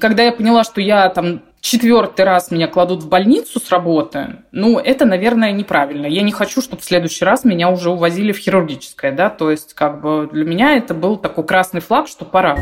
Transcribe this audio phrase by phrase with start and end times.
[0.00, 4.78] Когда я поняла, что я там четвертый раз меня кладут в больницу с работы, ну,
[4.78, 6.06] это, наверное, неправильно.
[6.06, 9.74] Я не хочу, чтобы в следующий раз меня уже увозили в хирургическое, да, то есть,
[9.74, 12.56] как бы, для меня это был такой красный флаг, что пора.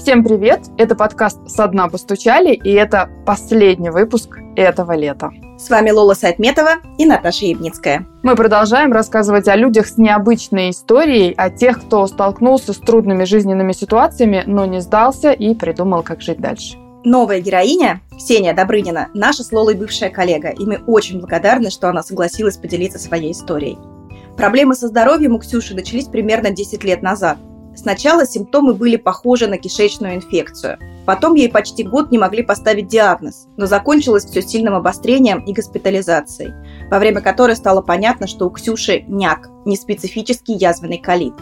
[0.00, 0.62] Всем привет!
[0.78, 5.30] Это подкаст «Со дна постучали», и это последний выпуск этого лета.
[5.58, 8.06] С вами Лола Сайтметова и Наташа Ебницкая.
[8.22, 13.72] Мы продолжаем рассказывать о людях с необычной историей, о тех, кто столкнулся с трудными жизненными
[13.72, 16.78] ситуациями, но не сдался и придумал, как жить дальше.
[17.04, 22.02] Новая героиня, Ксения Добрынина, наша с Лолой бывшая коллега, и мы очень благодарны, что она
[22.02, 23.76] согласилась поделиться своей историей.
[24.38, 27.36] Проблемы со здоровьем у Ксюши начались примерно 10 лет назад.
[27.80, 30.78] Сначала симптомы были похожи на кишечную инфекцию.
[31.06, 36.52] Потом ей почти год не могли поставить диагноз, но закончилось все сильным обострением и госпитализацией,
[36.90, 41.32] во время которой стало понятно, что у Ксюши няк, неспецифический язвенный колит.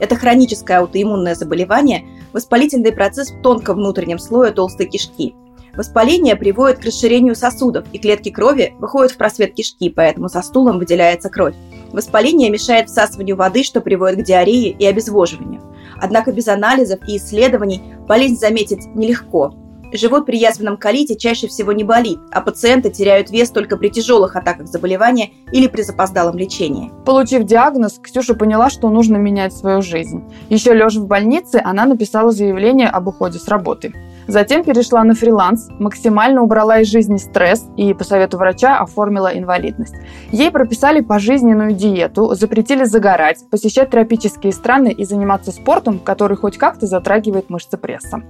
[0.00, 5.36] Это хроническое аутоиммунное заболевание, воспалительный процесс в тонком внутреннем слое толстой кишки.
[5.76, 10.78] Воспаление приводит к расширению сосудов, и клетки крови выходят в просвет кишки, поэтому со стулом
[10.78, 11.54] выделяется кровь.
[11.92, 15.62] Воспаление мешает всасыванию воды, что приводит к диарее и обезвоживанию.
[16.00, 19.54] Однако без анализов и исследований болезнь заметить нелегко.
[19.92, 24.34] Живот при язвенном колите чаще всего не болит, а пациенты теряют вес только при тяжелых
[24.34, 26.90] атаках заболевания или при запоздалом лечении.
[27.04, 30.24] Получив диагноз, Ксюша поняла, что нужно менять свою жизнь.
[30.48, 33.94] Еще лежа в больнице, она написала заявление об уходе с работы.
[34.26, 39.94] Затем перешла на фриланс, максимально убрала из жизни стресс и по совету врача оформила инвалидность.
[40.32, 46.86] Ей прописали пожизненную диету, запретили загорать, посещать тропические страны и заниматься спортом, который хоть как-то
[46.86, 48.22] затрагивает мышцы пресса.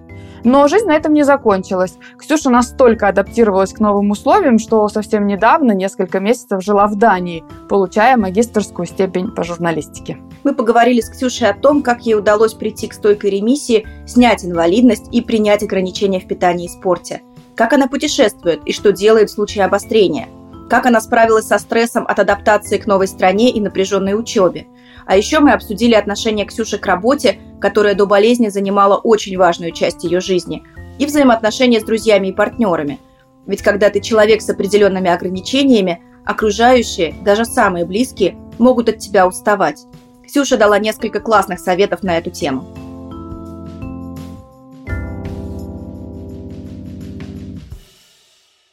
[0.44, 1.94] Но жизнь на этом не закончилась.
[2.18, 8.16] Ксюша настолько адаптировалась к новым условиям, что совсем недавно, несколько месяцев, жила в Дании, получая
[8.16, 10.18] магистрскую степень по журналистике.
[10.44, 15.08] Мы поговорили с Ксюшей о том, как ей удалось прийти к стойкой ремиссии, снять инвалидность
[15.12, 17.22] и принять ограничения в питании и спорте.
[17.54, 20.28] Как она путешествует и что делает в случае обострения.
[20.68, 24.66] Как она справилась со стрессом от адаптации к новой стране и напряженной учебе.
[25.06, 30.04] А еще мы обсудили отношение Ксюши к работе, которая до болезни занимала очень важную часть
[30.04, 30.64] ее жизни,
[30.98, 32.98] и взаимоотношения с друзьями и партнерами.
[33.46, 39.84] Ведь когда ты человек с определенными ограничениями, окружающие, даже самые близкие, могут от тебя уставать.
[40.26, 42.64] Ксюша дала несколько классных советов на эту тему.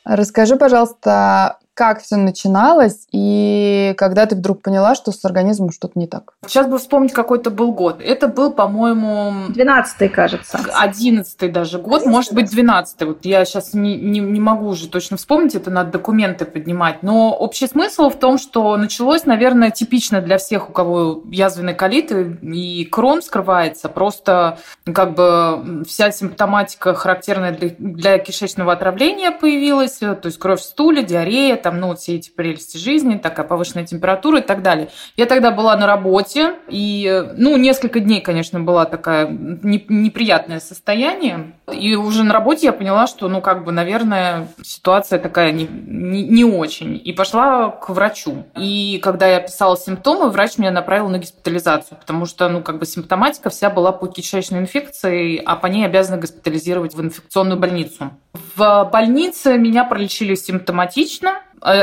[0.05, 6.07] Расскажи, пожалуйста, как все начиналось и когда ты вдруг поняла, что с организмом что-то не
[6.07, 6.33] так?
[6.45, 8.01] Сейчас бы вспомнить, какой-то был год.
[8.01, 9.49] Это был, по-моему...
[9.49, 10.59] Двенадцатый, кажется.
[10.73, 13.07] Одиннадцатый даже год, 11 может быть, двенадцатый.
[13.07, 17.01] Вот я сейчас не, не, не могу уже точно вспомнить, это надо документы поднимать.
[17.01, 22.11] Но общий смысл в том, что началось, наверное, типично для всех, у кого язвенный колит
[22.11, 23.89] и крон скрывается.
[23.89, 30.63] Просто как бы вся симптоматика характерная для, для кишечного отравления появилась, то есть кровь в
[30.63, 34.89] стуле, диарея, там, ну, все эти прелести жизни, такая повышенная температура и так далее.
[35.17, 41.53] Я тогда была на работе, и, ну, несколько дней, конечно, была такая неприятное состояние.
[41.71, 46.23] И уже на работе я поняла, что, ну, как бы, наверное, ситуация такая не, не,
[46.23, 47.01] не очень.
[47.03, 48.45] И пошла к врачу.
[48.57, 52.85] И когда я писала симптомы, врач меня направил на госпитализацию, потому что, ну, как бы,
[52.85, 58.11] симптоматика вся была по кишечной инфекции, а по ней обязаны госпитализировать в инфекционную больницу.
[58.55, 61.41] В больнице меня пролечили симптоматично,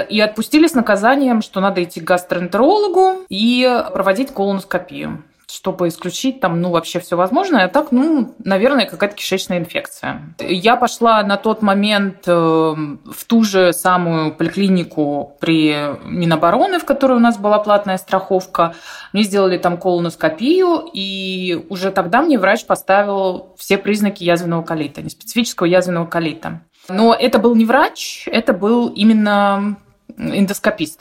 [0.09, 6.61] и отпустили с наказанием, что надо идти к гастроэнтерологу и проводить колоноскопию чтобы исключить там,
[6.61, 7.65] ну, вообще все возможное.
[7.65, 10.35] А так, ну, наверное, какая-то кишечная инфекция.
[10.39, 17.15] Я пошла на тот момент э, в ту же самую поликлинику при Минобороны, в которой
[17.15, 18.75] у нас была платная страховка.
[19.13, 25.67] Мне сделали там колоноскопию, и уже тогда мне врач поставил все признаки язвенного колита, неспецифического
[25.67, 26.61] язвенного колита.
[26.91, 29.77] Но это был не врач, это был именно
[30.17, 31.01] эндоскопист.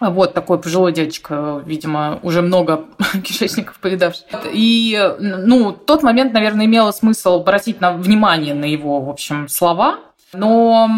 [0.00, 2.86] Вот такой пожилой дядечка, видимо, уже много
[3.24, 4.26] кишечников повидавший.
[4.52, 10.00] И, ну, тот момент, наверное, имело смысл обратить на внимание на его, в общем, слова,
[10.32, 10.88] но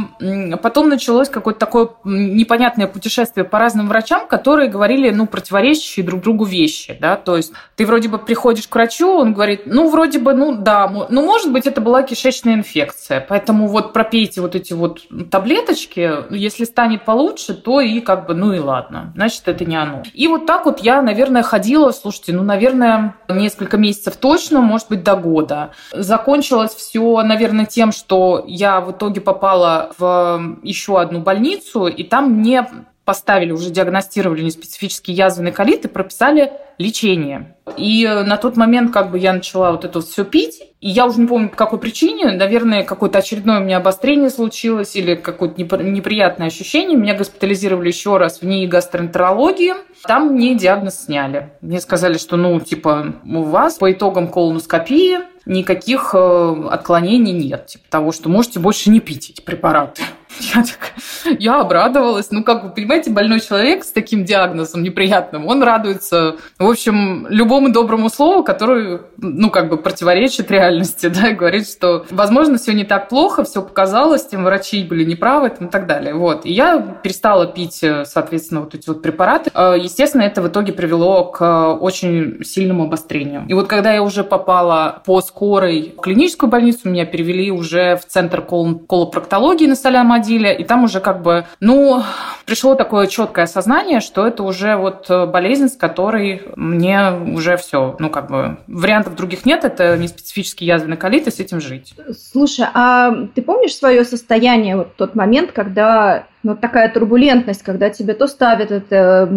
[0.62, 6.44] потом началось какое-то такое непонятное путешествие по разным врачам, которые говорили, ну, противоречащие друг другу
[6.44, 10.34] вещи, да, то есть ты вроде бы приходишь к врачу, он говорит, ну, вроде бы,
[10.34, 15.00] ну, да, ну, может быть, это была кишечная инфекция, поэтому вот пропейте вот эти вот
[15.30, 20.02] таблеточки, если станет получше, то и как бы, ну и ладно, значит, это не оно.
[20.12, 25.02] И вот так вот я, наверное, ходила, слушайте, ну, наверное, несколько месяцев точно, может быть,
[25.02, 25.70] до года.
[25.92, 32.30] Закончилось все, наверное, тем, что я в итоге попала в еще одну больницу, и там
[32.30, 32.68] мне
[33.04, 37.54] поставили, уже диагностировали неспецифический язвенный колит и прописали лечение.
[37.76, 41.20] И на тот момент как бы я начала вот это все пить, и я уже
[41.20, 46.48] не помню по какой причине, наверное, какое-то очередное у меня обострение случилось или какое-то неприятное
[46.48, 46.98] ощущение.
[46.98, 49.74] Меня госпитализировали еще раз в НИИ гастроэнтерологии.
[50.02, 51.52] Там мне диагноз сняли.
[51.62, 57.66] Мне сказали, что, ну, типа, у вас по итогам колоноскопии никаких э, отклонений нет.
[57.66, 60.02] Типа того, что можете больше не пить эти препараты.
[60.40, 62.30] Я, так, я обрадовалась.
[62.30, 67.70] Ну, как вы понимаете, больной человек с таким диагнозом неприятным, он радуется, в общем, любому
[67.70, 72.84] доброму слову, которое, ну, как бы противоречит реальности, да, и говорит, что, возможно, все не
[72.84, 76.14] так плохо, все показалось, тем врачи были неправы, там, и так далее.
[76.14, 76.44] Вот.
[76.44, 79.50] И я перестала пить, э, соответственно, вот эти вот препараты.
[79.54, 83.44] Э, естественно, это в итоге привело к э, очень сильному обострению.
[83.48, 88.04] И вот когда я уже попала по скорой в клиническую больницу, меня перевели уже в
[88.06, 92.02] центр кол колопроктологии на Солям-1, ходили, и там уже как бы, ну,
[92.46, 97.96] пришло такое четкое осознание, что это уже вот э, болезнь, с которой мне уже все,
[97.98, 101.94] ну, как бы, вариантов других нет, это не специфический язвенный колит, и с этим жить.
[102.32, 107.88] Слушай, а ты помнишь свое состояние, вот тот момент, когда ну, вот такая турбулентность, когда
[107.90, 109.28] тебе то ставят это,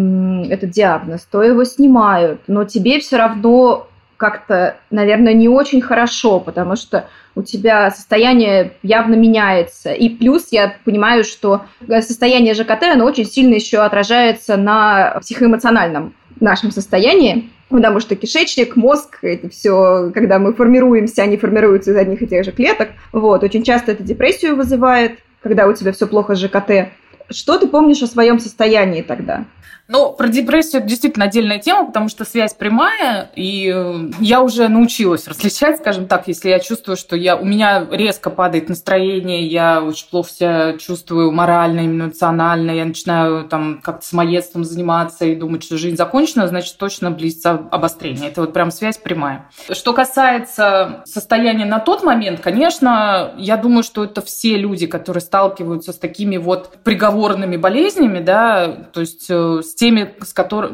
[0.50, 3.87] этот диагноз, то его снимают, но тебе все равно
[4.18, 9.92] как-то, наверное, не очень хорошо, потому что у тебя состояние явно меняется.
[9.92, 16.72] И плюс я понимаю, что состояние ЖКТ, оно очень сильно еще отражается на психоэмоциональном нашем
[16.72, 22.26] состоянии, потому что кишечник, мозг, это все, когда мы формируемся, они формируются из одних и
[22.26, 22.88] тех же клеток.
[23.12, 26.88] Вот, очень часто это депрессию вызывает, когда у тебя все плохо с ЖКТ.
[27.30, 29.44] Что ты помнишь о своем состоянии тогда?
[29.90, 34.68] Ну, про депрессию это действительно отдельная тема, потому что связь прямая, и э, я уже
[34.68, 39.82] научилась различать, скажем так, если я чувствую, что я, у меня резко падает настроение, я
[39.82, 45.78] очень плохо себя чувствую морально, эмоционально, я начинаю там как-то самоедством заниматься и думать, что
[45.78, 48.28] жизнь закончена, значит, точно близится обострение.
[48.28, 49.48] Это вот прям связь прямая.
[49.70, 55.94] Что касается состояния на тот момент, конечно, я думаю, что это все люди, которые сталкиваются
[55.94, 60.72] с такими вот приговорными болезнями, да, то есть э, с теми, с которых,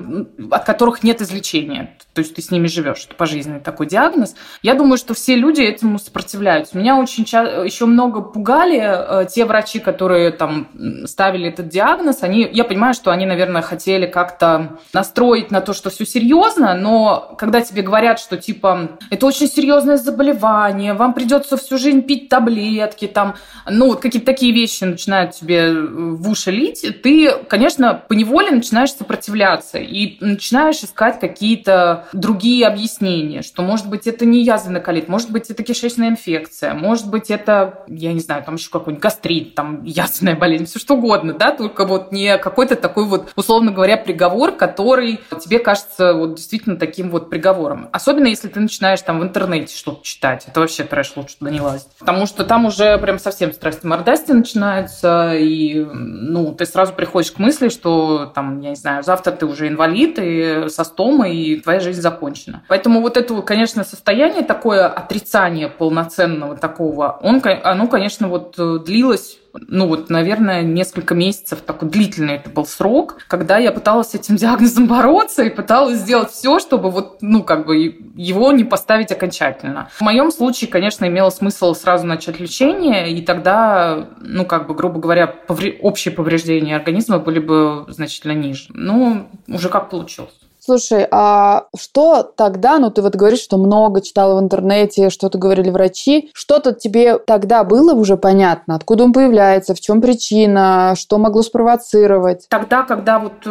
[0.51, 1.99] от которых нет излечения.
[2.15, 4.35] То есть ты с ними живешь, это пожизненный такой диагноз.
[4.63, 6.79] Я думаю, что все люди этому сопротивляются.
[6.79, 10.69] Меня очень ча- еще много пугали э, те врачи, которые там
[11.05, 12.23] ставили этот диагноз.
[12.23, 17.35] Они, я понимаю, что они, наверное, хотели как-то настроить на то, что все серьезно, но
[17.37, 23.07] когда тебе говорят, что типа это очень серьезное заболевание, вам придется всю жизнь пить таблетки,
[23.07, 23.35] там,
[23.69, 29.79] ну вот какие-то такие вещи начинают тебе в уши лить, ты, конечно, поневоле начинаешь сопротивляться
[29.79, 35.51] и начинаешь искать какие-то другие объяснения, что, может быть, это не язвенный колит, может быть,
[35.51, 40.37] это кишечная инфекция, может быть, это, я не знаю, там еще какой-нибудь гастрит, там язвенная
[40.37, 45.21] болезнь, все что угодно, да, только вот не какой-то такой вот, условно говоря, приговор, который
[45.43, 47.89] тебе кажется вот действительно таким вот приговором.
[47.93, 50.45] Особенно, если ты начинаешь там в интернете что-то читать.
[50.47, 51.89] Это вообще трэш, лучше туда не лазить.
[51.99, 57.39] Потому что там уже прям совсем страсти мордасти начинаются, и, ну, ты сразу приходишь к
[57.39, 62.01] мысли, что там, я не завтра ты уже инвалид и со стомой, и твоя жизнь
[62.01, 62.63] закончена.
[62.69, 69.39] Поэтому вот это, конечно, состояние, такое отрицание полноценного такого, он, оно, конечно, вот э, длилось
[69.69, 74.37] ну вот, наверное, несколько месяцев, такой длительный это был срок, когда я пыталась с этим
[74.37, 77.77] диагнозом бороться и пыталась сделать все, чтобы вот, ну, как бы
[78.15, 79.89] его не поставить окончательно.
[79.93, 85.01] В моем случае, конечно, имело смысл сразу начать лечение, и тогда, ну, как бы, грубо
[85.01, 85.79] говоря, повре...
[85.81, 88.67] общие повреждения организма были бы значительно ниже.
[88.71, 90.35] Ну, уже как получилось.
[90.65, 95.69] Слушай, а что тогда, ну ты вот говоришь, что много читала в интернете, что-то говорили
[95.69, 101.43] врачи, что-то тебе тогда было уже понятно, откуда он появляется, в чем причина, что могло
[101.43, 102.47] спровоцировать?
[102.49, 103.51] Тогда, когда вот э,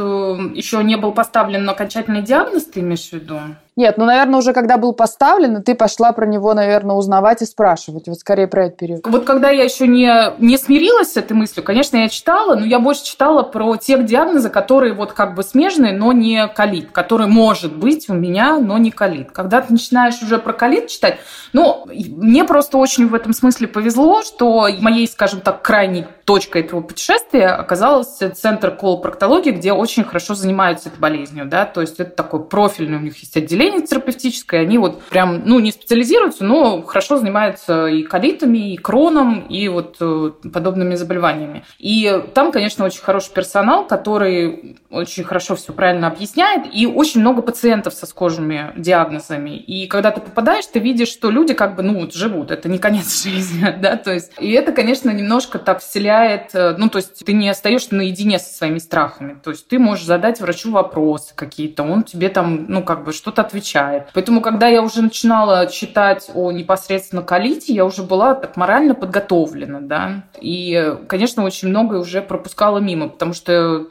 [0.55, 3.37] еще не был поставлен окончательный диагноз, ты имеешь в виду?
[3.75, 8.07] Нет, ну, наверное, уже когда был поставлен, ты пошла про него, наверное, узнавать и спрашивать.
[8.07, 9.07] Вот скорее про этот период.
[9.07, 12.79] Вот когда я еще не, не смирилась с этой мыслью, конечно, я читала, но я
[12.79, 17.75] больше читала про тех диагнозы, которые вот как бы смежные, но не колит, который может
[17.75, 19.31] быть у меня, но не колит.
[19.31, 21.17] Когда ты начинаешь уже про колит читать,
[21.51, 26.81] ну, мне просто очень в этом смысле повезло, что моей, скажем так, крайней точкой этого
[26.81, 32.43] путешествия оказалась центр колопроктологии, где очень хорошо занимаются этой болезнью, да, то есть это такой
[32.43, 37.87] профильный у них есть отделение терапевтическое, они вот прям, ну, не специализируются, но хорошо занимаются
[37.87, 41.63] и колитами, и кроном, и вот э, подобными заболеваниями.
[41.79, 47.41] И там, конечно, очень хороший персонал, который очень хорошо все правильно объясняет, и очень много
[47.41, 49.57] пациентов со схожими диагнозами.
[49.57, 53.23] И когда ты попадаешь, ты видишь, что люди как бы, ну, живут, это не конец
[53.23, 57.33] жизни, да, то есть, и это, конечно, немножко так вселяет э, ну, то есть ты
[57.33, 59.37] не остаешься наедине со своими страхами.
[59.43, 63.41] То есть ты можешь задать врачу вопросы какие-то, он тебе там, ну, как бы что-то
[63.53, 64.09] отвечает.
[64.13, 69.79] Поэтому, когда я уже начинала читать о непосредственно колите, я уже была так морально подготовлена,
[69.81, 70.23] да.
[70.41, 73.85] И, конечно, очень многое уже пропускала мимо, потому что,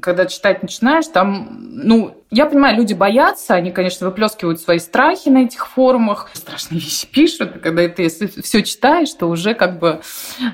[0.00, 5.44] когда читать начинаешь, там, ну, я понимаю, люди боятся, они, конечно, выплескивают свои страхи на
[5.44, 10.00] этих форумах, страшные вещи пишут, когда ты все читаешь, то уже как бы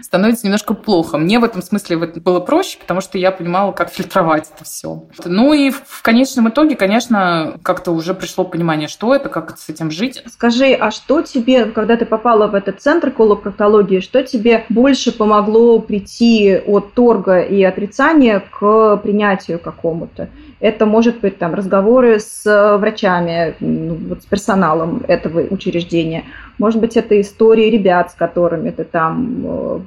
[0.02, 1.16] становится немножко плохо.
[1.16, 5.04] Мне в этом смысле было проще, потому что я понимала, как фильтровать это все.
[5.24, 9.90] Ну и в конечном итоге, конечно, как-то уже пришло понимание, что это, как с этим
[9.90, 10.22] жить.
[10.26, 15.78] Скажи, а что тебе, когда ты попала в этот центр колопроктологии, что тебе больше помогло
[15.78, 20.28] прийти от торга и отрицания к принятию какому-то?
[20.62, 26.22] Это может быть там разговоры с э, врачами, ну, вот с персоналом этого учреждения.
[26.62, 29.80] Может быть, это истории ребят, с которыми ты там э,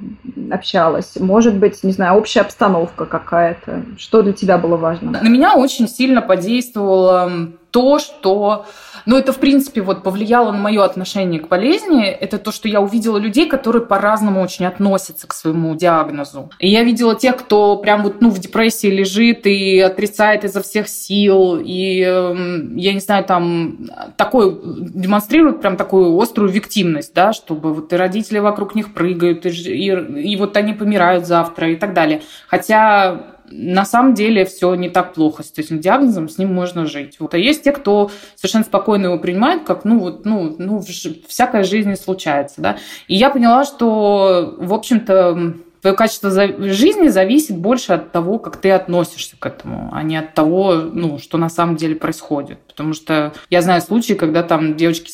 [0.50, 1.16] общалась.
[1.18, 3.82] Может быть, не знаю, общая обстановка какая-то.
[3.96, 5.12] Что для тебя было важно?
[5.12, 7.32] На меня очень сильно подействовало
[7.70, 8.66] то, что
[9.06, 12.04] но это, в принципе, вот повлияло на мое отношение к болезни.
[12.06, 16.50] Это то, что я увидела людей, которые по-разному очень относятся к своему диагнозу.
[16.58, 20.88] И я видела тех, кто прям вот, ну, в депрессии лежит и отрицает изо всех
[20.88, 21.60] сил.
[21.62, 27.92] И, эм, я не знаю, там такой, демонстрирует прям такую острую виктимность, да, чтобы вот
[27.92, 32.22] и родители вокруг них прыгают, и, и, и вот они помирают завтра и так далее.
[32.48, 37.16] Хотя на самом деле все не так плохо с этим диагнозом, с ним можно жить.
[37.20, 37.34] Вот.
[37.34, 40.82] А есть те, кто совершенно спокойно его принимает, как, ну, вот, ну, ну,
[41.28, 42.76] всякая жизнь случается, да.
[43.06, 48.72] И я поняла, что, в общем-то, твое качество жизни зависит больше от того, как ты
[48.72, 52.65] относишься к этому, а не от того, ну, что на самом деле происходит.
[52.76, 55.10] Потому что я знаю случаи, когда там девочки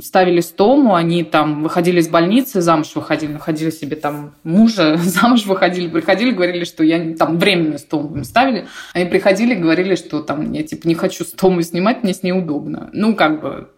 [0.00, 5.88] ставили стому, они там выходили из больницы, замуж выходили, находили себе там мужа, замуж выходили,
[5.88, 8.68] приходили, говорили, что я там временную стому ставили.
[8.94, 12.88] Они приходили, говорили, что там я типа не хочу стому снимать, мне с ней удобно.
[12.94, 13.68] Ну, как бы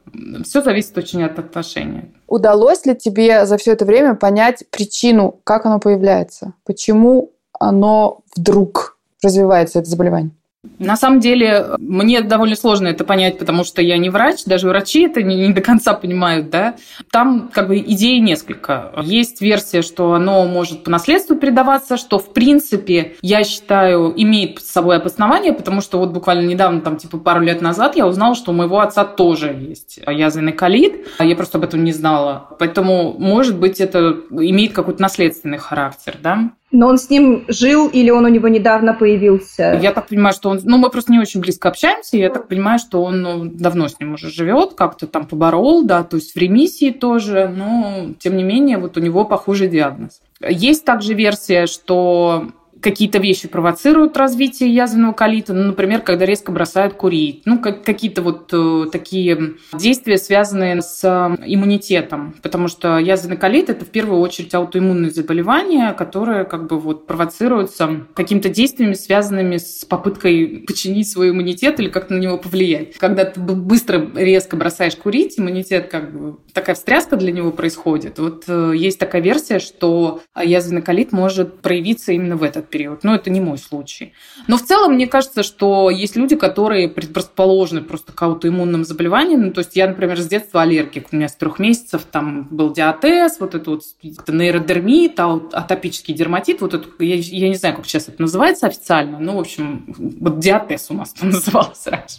[0.45, 2.13] все зависит очень от отношения.
[2.29, 6.55] Удалось ли тебе за все это время понять причину, как оно появляется?
[6.65, 10.31] Почему оно вдруг развивается, это заболевание?
[10.79, 15.03] На самом деле, мне довольно сложно это понять, потому что я не врач, даже врачи
[15.03, 16.75] это не, не до конца понимают, да.
[17.11, 18.93] Там как бы идей несколько.
[19.03, 24.71] Есть версия, что оно может по наследству передаваться, что в принципе, я считаю, имеет с
[24.71, 28.51] собой обоснование, потому что вот буквально недавно, там типа пару лет назад, я узнала, что
[28.51, 31.07] у моего отца тоже есть язвенный колит.
[31.19, 32.49] Я просто об этом не знала.
[32.59, 36.51] Поэтому, может быть, это имеет какой-то наследственный характер, да.
[36.73, 39.79] Но он с ним жил или он у него недавно появился?
[39.81, 40.61] Я так понимаю, что он...
[40.65, 43.99] Ну, мы просто не очень близко общаемся, я так понимаю, что он ну, давно с
[44.01, 48.43] ним уже живет, как-то там поборол, да, то есть в ремиссии тоже, но тем не
[48.43, 50.21] менее вот у него похожий диагноз.
[50.41, 52.49] Есть также версия, что
[52.87, 58.23] какие-то вещи провоцируют развитие язвенного колита, ну, например, когда резко бросают курить, ну, как, какие-то
[58.23, 64.21] вот э, такие действия, связанные с э, иммунитетом, потому что язвенный колит– это в первую
[64.21, 71.31] очередь аутоиммунное заболевание, которое как бы вот провоцируется какими-то действиями, связанными с попыткой починить свой
[71.31, 72.97] иммунитет или как-то на него повлиять.
[72.99, 78.21] Когда ты быстро, резко бросаешь курить, иммунитет как бы такая встряска для него происходит.
[78.21, 83.05] Вот э, есть такая версия, что язвенный колит может проявиться именно в этот период период.
[83.05, 84.13] Но это не мой случай.
[84.49, 89.43] Но в целом, мне кажется, что есть люди, которые предрасположены просто к аутоиммунным заболеваниям.
[89.47, 91.07] Ну, то есть я, например, с детства аллергик.
[91.11, 93.83] У меня с трех месяцев там был диатез, вот это вот
[94.29, 96.61] нейродермит, атопический дерматит.
[96.61, 99.19] Вот это, я, я не знаю, как сейчас это называется официально.
[99.19, 99.85] Ну, в общем,
[100.21, 102.19] вот диатез у нас это называлось раньше.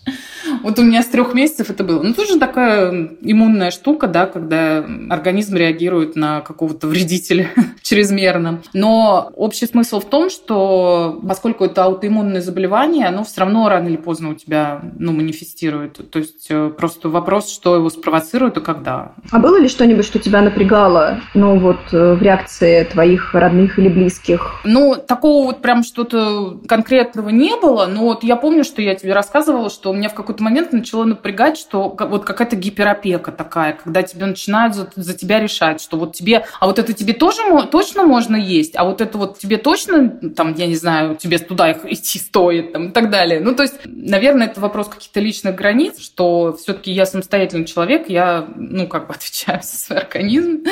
[0.63, 2.01] Вот у меня с трех месяцев это было.
[2.01, 7.51] Ну, тоже такая иммунная штука, да, когда организм реагирует на какого-то вредителя
[7.83, 8.63] чрезмерно.
[8.73, 13.98] Но общий смысл в том, что поскольку это аутоиммунное заболевание, оно все равно рано или
[13.98, 16.00] поздно у тебя ну, манифестирует.
[16.12, 19.13] То есть э, просто вопрос, что его спровоцирует и когда.
[19.32, 23.89] А было ли что-нибудь, что тебя напрягало, ну вот э, в реакции твоих родных или
[23.89, 24.62] близких?
[24.63, 29.13] Ну, такого вот прям что-то конкретного не было, но вот я помню, что я тебе
[29.13, 34.03] рассказывала, что у меня в какой-то момент начало напрягать, что вот какая-то гиперопека такая, когда
[34.03, 37.41] тебе начинают за, за тебя решать, что вот тебе, а вот это тебе тоже
[37.72, 41.72] точно можно есть, а вот это вот тебе точно там, я не знаю, тебе туда
[41.72, 43.39] их идти стоит, там, и так далее.
[43.39, 48.48] Ну, то есть, наверное, это вопрос каких-то личных границ, что все-таки я самостоятельный человек, я,
[48.55, 50.63] ну, как бы отвечаю за свой организм,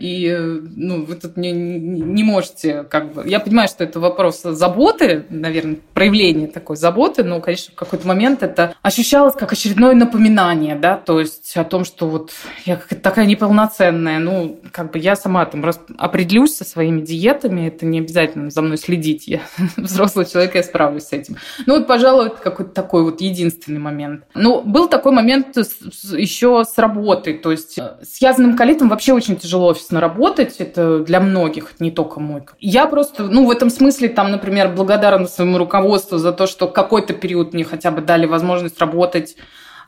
[0.00, 3.28] и, ну, вы тут не, не можете, как бы...
[3.28, 8.42] Я понимаю, что это вопрос заботы, наверное, проявление такой заботы, но, конечно, в какой-то момент
[8.42, 12.32] это ощущалось как очередное напоминание, да, то есть о том, что вот
[12.64, 15.64] я такая неполноценная, ну, как бы я сама там
[15.98, 19.40] определюсь со своими диетами, это не обязательно за мной следить, я
[19.76, 21.36] взрослый человек, я справлюсь с этим.
[21.66, 24.24] Ну, вот, пожалуй, какой-то такой вот единственный момент.
[24.34, 29.36] Ну, был такой момент еще с работой, то есть э, с язаным колитом вообще очень
[29.36, 32.42] тяжело офисно работать, это для многих, не только мой.
[32.58, 37.14] Я просто, ну, в этом смысле, там, например, благодарна своему руководству за то, что какой-то
[37.14, 39.36] период мне хотя бы дали возможность работать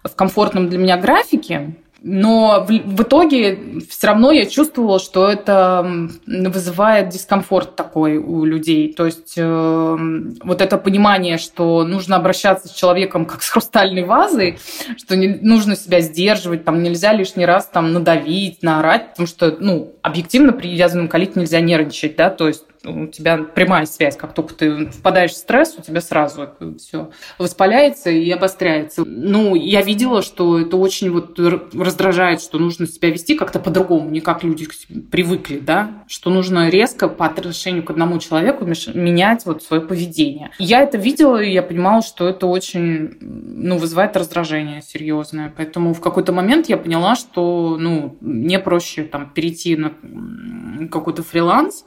[0.02, 6.10] в комфортном для меня графике, но в, в итоге все равно я чувствовала, что это
[6.26, 8.92] вызывает дискомфорт такой у людей.
[8.92, 9.96] То есть э,
[10.42, 14.58] вот это понимание, что нужно обращаться с человеком как с хрустальной вазой,
[14.98, 19.94] что не, нужно себя сдерживать, там нельзя лишний раз там надавить, наорать, потому что, ну,
[20.02, 24.16] объективно при язвенном колите нельзя нервничать, да, то есть у тебя прямая связь.
[24.16, 26.48] Как только ты впадаешь в стресс, у тебя сразу
[26.78, 29.04] все воспаляется и обостряется.
[29.06, 34.20] Ну, я видела, что это очень вот раздражает, что нужно себя вести как-то по-другому, не
[34.20, 34.66] как люди
[35.10, 40.50] привыкли, да, что нужно резко по отношению к одному человеку менять вот свое поведение.
[40.58, 45.52] Я это видела, и я понимала, что это очень, ну, вызывает раздражение серьезное.
[45.56, 49.92] Поэтому в какой-то момент я поняла, что, ну, мне проще там перейти на
[50.90, 51.84] какой-то фриланс,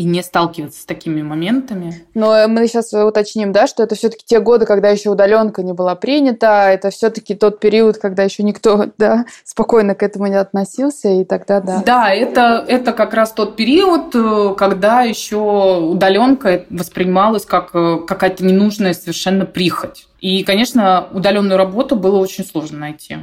[0.00, 2.06] и не сталкиваться с такими моментами.
[2.14, 5.94] Но мы сейчас уточним, да, что это все-таки те годы, когда еще удаленка не была
[5.94, 11.24] принята, это все-таки тот период, когда еще никто да, спокойно к этому не относился, и
[11.24, 11.82] тогда да.
[11.84, 18.42] Да, это, это как раз тот период, э, когда еще удаленка воспринималась как э, какая-то
[18.42, 20.06] ненужная совершенно прихоть.
[20.20, 23.18] И, конечно, удаленную работу было очень сложно найти.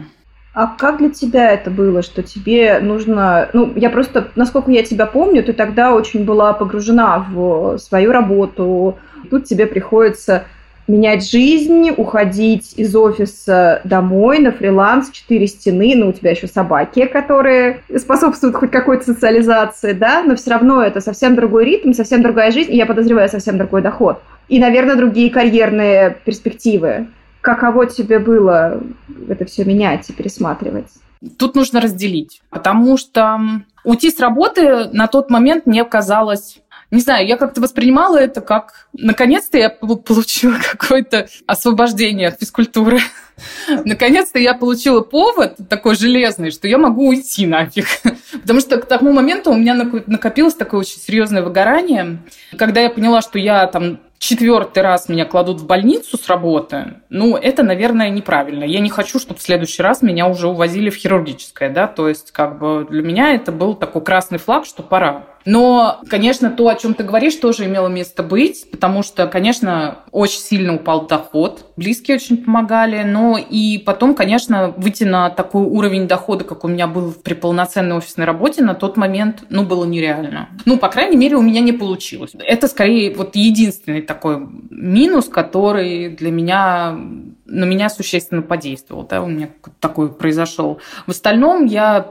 [0.57, 3.47] А как для тебя это было, что тебе нужно...
[3.53, 8.97] Ну, я просто, насколько я тебя помню, ты тогда очень была погружена в свою работу.
[9.29, 10.45] Тут тебе приходится
[10.87, 17.05] менять жизнь, уходить из офиса домой на фриланс, четыре стены, ну, у тебя еще собаки,
[17.05, 22.49] которые способствуют хоть какой-то социализации, да, но все равно это совсем другой ритм, совсем другая
[22.49, 24.23] жизнь, и я подозреваю, совсем другой доход.
[24.47, 27.09] И, наверное, другие карьерные перспективы
[27.47, 28.83] каково тебе было
[29.29, 30.89] это все менять и пересматривать?
[31.37, 33.39] Тут нужно разделить, потому что
[33.85, 38.87] уйти с работы на тот момент мне казалось не знаю, я как-то воспринимала это как,
[38.93, 42.99] наконец-то я получила какое-то освобождение от физкультуры.
[43.85, 47.87] Наконец-то я получила повод такой железный, что я могу уйти нафиг.
[48.31, 52.19] Потому что к тому моменту у меня накопилось такое очень серьезное выгорание.
[52.57, 57.35] Когда я поняла, что я там четвертый раз меня кладут в больницу с работы, ну,
[57.35, 58.63] это, наверное, неправильно.
[58.63, 62.31] Я не хочу, чтобы в следующий раз меня уже увозили в хирургическое, да, то есть,
[62.31, 65.25] как бы, для меня это был такой красный флаг, что пора.
[65.47, 70.41] Но, конечно, то, о чем ты говоришь, тоже имело место быть, потому что, конечно, очень
[70.41, 76.43] сильно упал доход, близкие очень помогали, но и потом, конечно, выйти на такой уровень дохода,
[76.43, 80.49] как у меня был при полноценной офисной работе, на тот момент, ну, было нереально.
[80.65, 82.31] Ну, по крайней мере, у меня не получилось.
[82.37, 86.99] Это, скорее, вот единственный такой минус, который для меня
[87.45, 89.47] на меня существенно подействовал, да, у меня
[89.79, 90.81] такой произошел.
[91.05, 92.07] В остальном я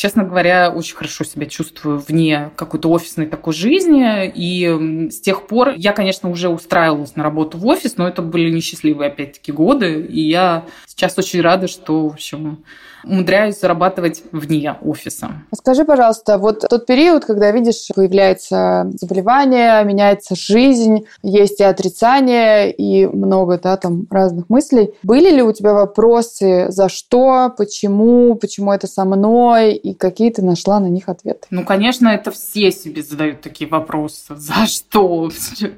[0.00, 4.32] честно говоря, очень хорошо себя чувствую вне какой-то офисной такой жизни.
[4.34, 8.50] И с тех пор я, конечно, уже устраивалась на работу в офис, но это были
[8.50, 10.00] несчастливые, опять-таки, годы.
[10.00, 12.64] И я сейчас очень рада, что, в общем,
[13.04, 15.32] умудряюсь зарабатывать вне офиса.
[15.54, 23.06] Скажи, пожалуйста, вот тот период, когда, видишь, появляется заболевание, меняется жизнь, есть и отрицание, и
[23.06, 24.94] много, да, там разных мыслей.
[25.02, 30.42] Были ли у тебя вопросы, за что, почему, почему это со мной, и какие ты
[30.42, 31.48] нашла на них ответы?
[31.50, 34.36] Ну, конечно, это все себе задают такие вопросы.
[34.36, 35.30] За что?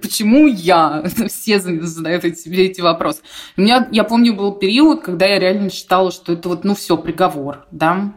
[0.02, 1.02] Почему я?
[1.28, 3.20] Все задают себе эти вопросы.
[3.56, 6.98] У меня, я помню, был период, когда я реально считала, что это вот, ну, все,
[6.98, 8.12] приговор, да.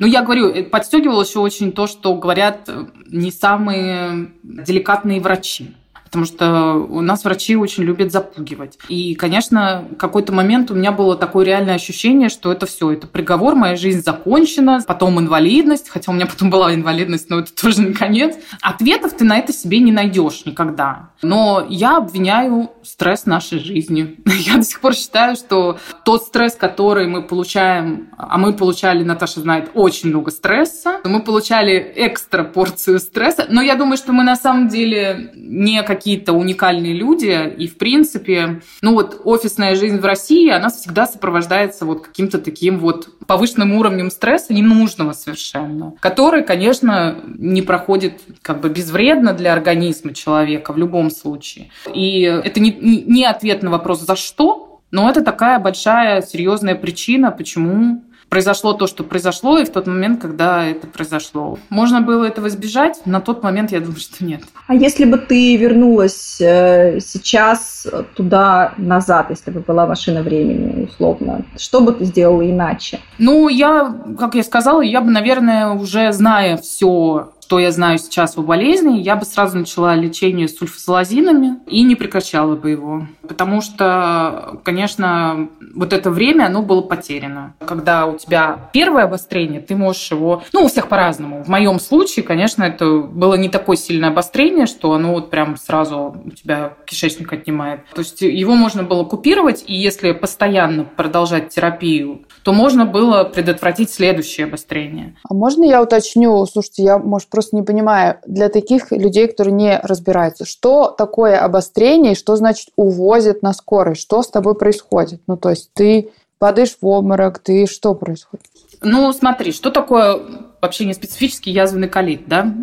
[0.00, 5.74] Но я говорю, э, подстегивало еще очень то, что говорят э, не самые деликатные врачи
[6.14, 8.78] потому что у нас врачи очень любят запугивать.
[8.88, 13.56] И, конечно, какой-то момент у меня было такое реальное ощущение, что это все, это приговор,
[13.56, 17.92] моя жизнь закончена, потом инвалидность, хотя у меня потом была инвалидность, но это тоже не
[17.92, 18.36] конец.
[18.62, 21.10] Ответов ты на это себе не найдешь никогда.
[21.20, 24.16] Но я обвиняю стресс нашей жизни.
[24.44, 29.40] Я до сих пор считаю, что тот стресс, который мы получаем, а мы получали, Наташа
[29.40, 34.36] знает, очень много стресса, мы получали экстра порцию стресса, но я думаю, что мы на
[34.36, 40.04] самом деле не какие какие-то уникальные люди, и, в принципе, ну вот офисная жизнь в
[40.04, 47.16] России, она всегда сопровождается вот каким-то таким вот повышенным уровнем стресса, ненужного совершенно, который, конечно,
[47.38, 51.70] не проходит как бы безвредно для организма человека в любом случае.
[51.94, 57.30] И это не, не ответ на вопрос «за что?», но это такая большая, серьезная причина,
[57.30, 61.58] почему произошло то, что произошло, и в тот момент, когда это произошло.
[61.68, 63.00] Можно было этого избежать?
[63.04, 64.42] На тот момент я думаю, что нет.
[64.66, 71.80] А если бы ты вернулась э, сейчас туда-назад, если бы была машина времени, условно, что
[71.80, 73.00] бы ты сделала иначе?
[73.18, 78.38] Ну, я, как я сказала, я бы, наверное, уже зная все что я знаю сейчас
[78.38, 83.06] о болезни, я бы сразу начала лечение сульфазолазинами и не прекращала бы его.
[83.28, 87.54] Потому что, конечно, вот это время, оно было потеряно.
[87.58, 90.42] Когда у тебя первое обострение, ты можешь его...
[90.54, 91.44] Ну, у всех по-разному.
[91.44, 96.16] В моем случае, конечно, это было не такое сильное обострение, что оно вот прям сразу
[96.24, 97.80] у тебя кишечник отнимает.
[97.94, 103.90] То есть его можно было купировать, и если постоянно продолжать терапию, то можно было предотвратить
[103.90, 105.16] следующее обострение.
[105.28, 106.46] А можно я уточню?
[106.46, 112.14] Слушайте, я, может, просто не понимаю, для таких людей, которые не разбираются, что такое обострение
[112.14, 113.94] что значит увозят на скорой?
[113.96, 115.20] Что с тобой происходит?
[115.26, 118.46] Ну, то есть ты падаешь в обморок, ты что происходит?
[118.82, 120.20] Ну, смотри, что такое
[120.60, 122.54] вообще не специфический язвенный колит, да?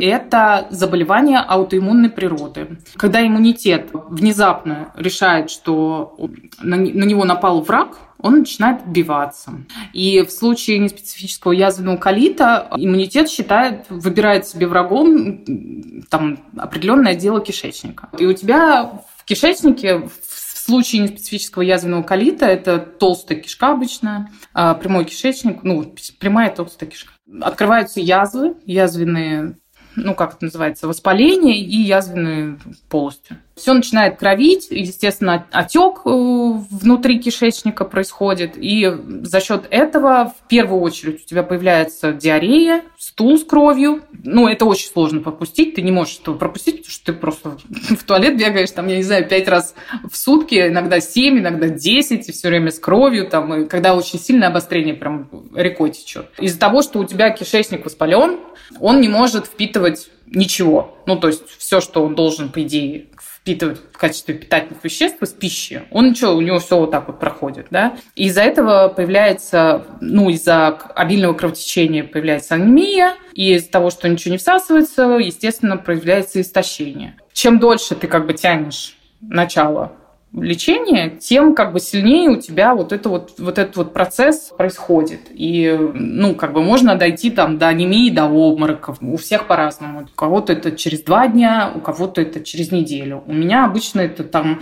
[0.00, 2.78] Это заболевание аутоиммунной природы.
[2.96, 6.16] Когда иммунитет внезапно решает, что
[6.62, 9.52] на него напал враг, он начинает отбиваться.
[9.92, 15.44] И в случае неспецифического язвенного колита иммунитет считает, выбирает себе врагом
[16.08, 18.08] там, определенное дело кишечника.
[18.18, 24.74] И у тебя в кишечнике в случае неспецифического язвенного колита это толстая кишка обычно, а
[24.74, 27.12] прямой кишечник, ну, прямая толстая кишка.
[27.40, 29.56] Открываются язвы, язвенные
[29.96, 33.36] ну, как это называется, воспаление и язвенные полости.
[33.60, 38.90] Все начинает кровить, естественно, отек э, внутри кишечника происходит, и
[39.22, 44.00] за счет этого в первую очередь у тебя появляется диарея, стул с кровью.
[44.24, 47.58] Ну, это очень сложно пропустить, ты не можешь этого пропустить, потому что ты просто
[47.96, 49.74] в туалет бегаешь, там, я не знаю, пять раз
[50.10, 54.18] в сутки, иногда семь, иногда десять, и все время с кровью, там, и когда очень
[54.18, 56.30] сильное обострение прям рекой течет.
[56.38, 58.40] Из-за того, что у тебя кишечник воспален,
[58.78, 60.96] он не может впитывать ничего.
[61.06, 63.06] Ну, то есть все, что он должен, по идее,
[63.40, 67.18] впитывать в качестве питательных веществ из пищи, он ничего, у него все вот так вот
[67.18, 67.96] проходит, да.
[68.14, 74.32] И из-за этого появляется, ну, из-за обильного кровотечения появляется анемия, и из-за того, что ничего
[74.32, 77.16] не всасывается, естественно, проявляется истощение.
[77.32, 79.92] Чем дольше ты как бы тянешь начало
[80.32, 85.20] лечения, тем как бы сильнее у тебя вот, это вот, вот этот вот процесс происходит.
[85.30, 88.98] И, ну, как бы можно дойти там до анемии, до обмороков.
[89.00, 90.02] У всех по-разному.
[90.02, 93.24] У кого-то это через два дня, у кого-то это через неделю.
[93.26, 94.60] У меня обычно это там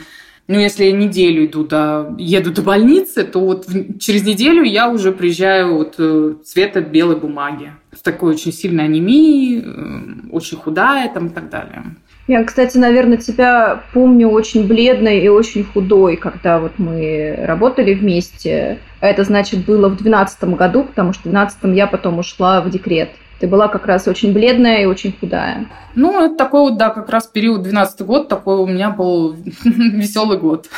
[0.51, 3.67] ну, если я неделю иду до, еду до больницы, то вот
[4.01, 7.73] через неделю я уже приезжаю вот э, цвета белой бумаги.
[7.95, 11.85] С такой очень сильной анемией, э, очень худая там и так далее.
[12.29, 18.81] Я, кстати, наверное, тебя помню очень бледной и очень худой, когда вот мы работали вместе.
[19.01, 23.09] Это, значит, было в 2012 году, потому что в 2012 я потом ушла в декрет.
[23.41, 25.69] Ты была как раз очень бледная и очень худая.
[25.95, 29.33] Ну, это такой вот, да, как раз период 12 год, такой у меня был
[29.65, 30.69] веселый год,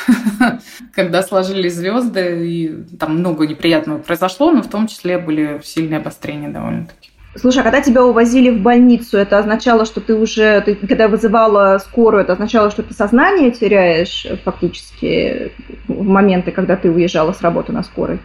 [0.95, 6.49] когда сложились звезды, и там много неприятного произошло, но в том числе были сильные обострения
[6.49, 7.11] довольно-таки.
[7.37, 11.79] Слушай, а когда тебя увозили в больницу, это означало, что ты уже, ты, когда вызывала
[11.79, 15.53] скорую, это означало, что ты сознание теряешь фактически
[15.87, 18.19] в моменты, когда ты уезжала с работы на скорой?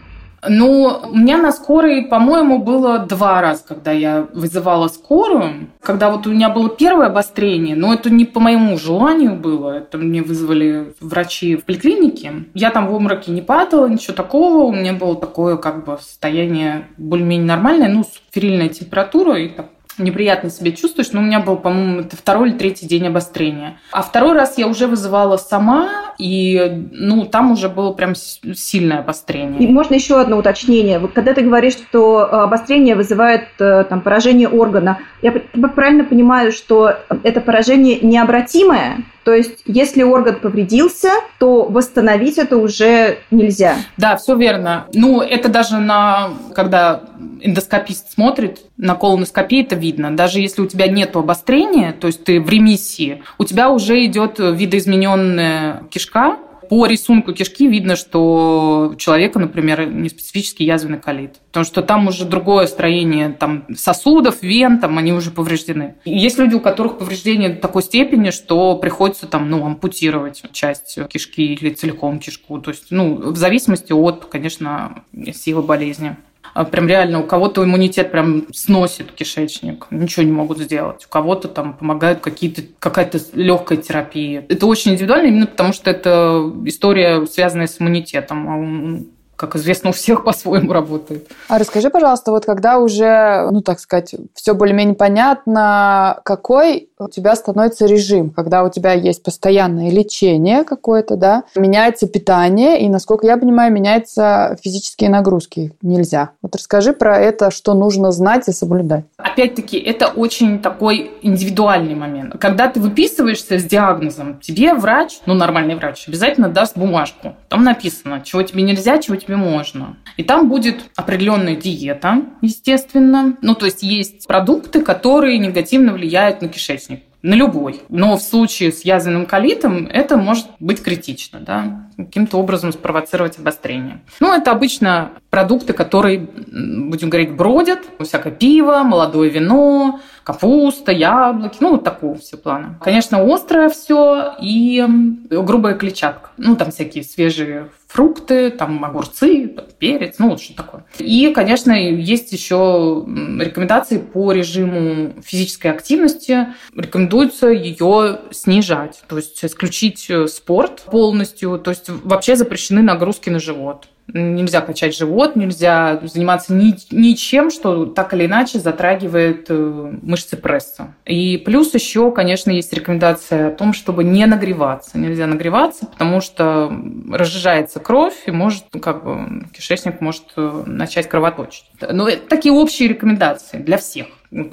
[0.47, 5.67] Ну, у меня на скорой, по-моему, было два раза, когда я вызывала скорую.
[5.81, 9.97] Когда вот у меня было первое обострение, но это не по моему желанию было, это
[9.97, 12.45] мне вызвали врачи в поликлинике.
[12.53, 14.63] Я там в обмороке не падала, ничего такого.
[14.65, 20.49] У меня было такое как бы состояние более-менее нормальное, ну, ферильная температура и так неприятно
[20.49, 23.79] себя чувствуешь, но у меня был, по-моему, это второй или третий день обострения.
[23.91, 29.61] А второй раз я уже вызывала сама, и, ну, там уже было прям сильное обострение.
[29.61, 30.99] И можно еще одно уточнение.
[31.13, 36.93] Когда ты говоришь, что э, обострение вызывает э, там, поражение органа, я правильно понимаю, что
[37.23, 39.03] это поражение необратимое?
[39.25, 41.09] То есть, если орган повредился,
[41.39, 43.77] то восстановить это уже нельзя.
[43.97, 44.85] Да, все верно.
[44.93, 47.01] Ну, это даже на, когда
[47.41, 50.15] эндоскопист смотрит, на колоноскопии это видно.
[50.15, 54.37] Даже если у тебя нет обострения, то есть ты в ремиссии, у тебя уже идет
[54.37, 56.37] видоизмененная кишка,
[56.69, 61.39] по рисунку кишки видно, что у человека, например, не специфический язвенный колит.
[61.47, 65.95] Потому что там уже другое строение там, сосудов, вен, там они уже повреждены.
[66.05, 71.53] И есть люди, у которых повреждение такой степени, что приходится там, ну, ампутировать часть кишки
[71.53, 72.59] или целиком кишку.
[72.59, 76.15] То есть, ну, в зависимости от, конечно, силы болезни.
[76.55, 81.05] А прям реально у кого-то иммунитет прям сносит кишечник, ничего не могут сделать.
[81.05, 84.45] У кого-то там помогают какие-то, какая-то легкая терапия.
[84.47, 88.47] Это очень индивидуально именно потому, что это история, связанная с иммунитетом.
[88.47, 89.03] А
[89.35, 91.27] как известно, у всех по-своему работает.
[91.47, 97.35] А расскажи, пожалуйста, вот когда уже, ну, так сказать, все более-менее понятно, какой у тебя
[97.35, 103.37] становится режим, когда у тебя есть постоянное лечение какое-то, да, меняется питание, и, насколько я
[103.37, 105.73] понимаю, меняются физические нагрузки.
[105.81, 106.31] Нельзя.
[106.41, 109.05] Вот расскажи про это, что нужно знать и соблюдать.
[109.17, 112.35] Опять-таки, это очень такой индивидуальный момент.
[112.39, 117.35] Когда ты выписываешься с диагнозом, тебе врач, ну, нормальный врач, обязательно даст бумажку.
[117.49, 119.97] Там написано, чего тебе нельзя, чего тебе можно.
[120.17, 123.35] И там будет определенная диета, естественно.
[123.41, 127.81] Ну, то есть есть продукты, которые негативно влияют на кишечник на любой.
[127.89, 134.01] Но в случае с язвенным колитом это может быть критично, да, каким-то образом спровоцировать обострение.
[134.19, 141.71] Ну, это обычно продукты, которые, будем говорить, бродят, всякое пиво, молодое вино, капуста, яблоки, ну,
[141.71, 142.79] вот такого все плана.
[142.83, 144.85] Конечно, острое все и
[145.31, 146.29] грубая клетчатка.
[146.37, 150.85] Ну, там всякие свежие фрукты, там огурцы, там, перец, ну что такое.
[150.99, 156.47] И, конечно, есть еще рекомендации по режиму физической активности.
[156.75, 163.39] Рекомендуется ее снижать, то есть исключить э, спорт полностью, то есть вообще запрещены нагрузки на
[163.39, 163.87] живот.
[164.07, 170.93] Нельзя качать живот, нельзя заниматься ни, ничем, что так или иначе затрагивает э, мышцы пресса.
[171.05, 174.97] И плюс еще, конечно, есть рекомендация о том, чтобы не нагреваться.
[174.97, 176.71] Нельзя нагреваться, потому что
[177.11, 181.65] разжижается кровь, и может, ну, как бы, кишечник может э, начать кровоточить.
[181.81, 184.07] Но это такие общие рекомендации для всех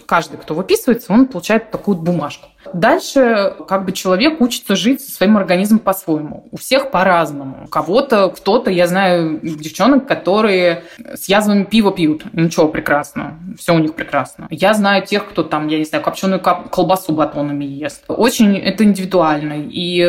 [0.06, 2.48] каждый, кто выписывается, он получает такую бумажку.
[2.72, 6.48] Дальше как бы человек учится жить со своим организмом по-своему.
[6.50, 7.66] У всех по-разному.
[7.68, 12.24] Кого-то, кто-то, я знаю девчонок, которые с язвами пиво пьют.
[12.32, 13.38] Ничего, прекрасно.
[13.58, 14.46] Все у них прекрасно.
[14.50, 18.04] Я знаю тех, кто там, я не знаю, копченую колбасу батонами ест.
[18.08, 19.54] Очень это индивидуально.
[19.56, 20.02] И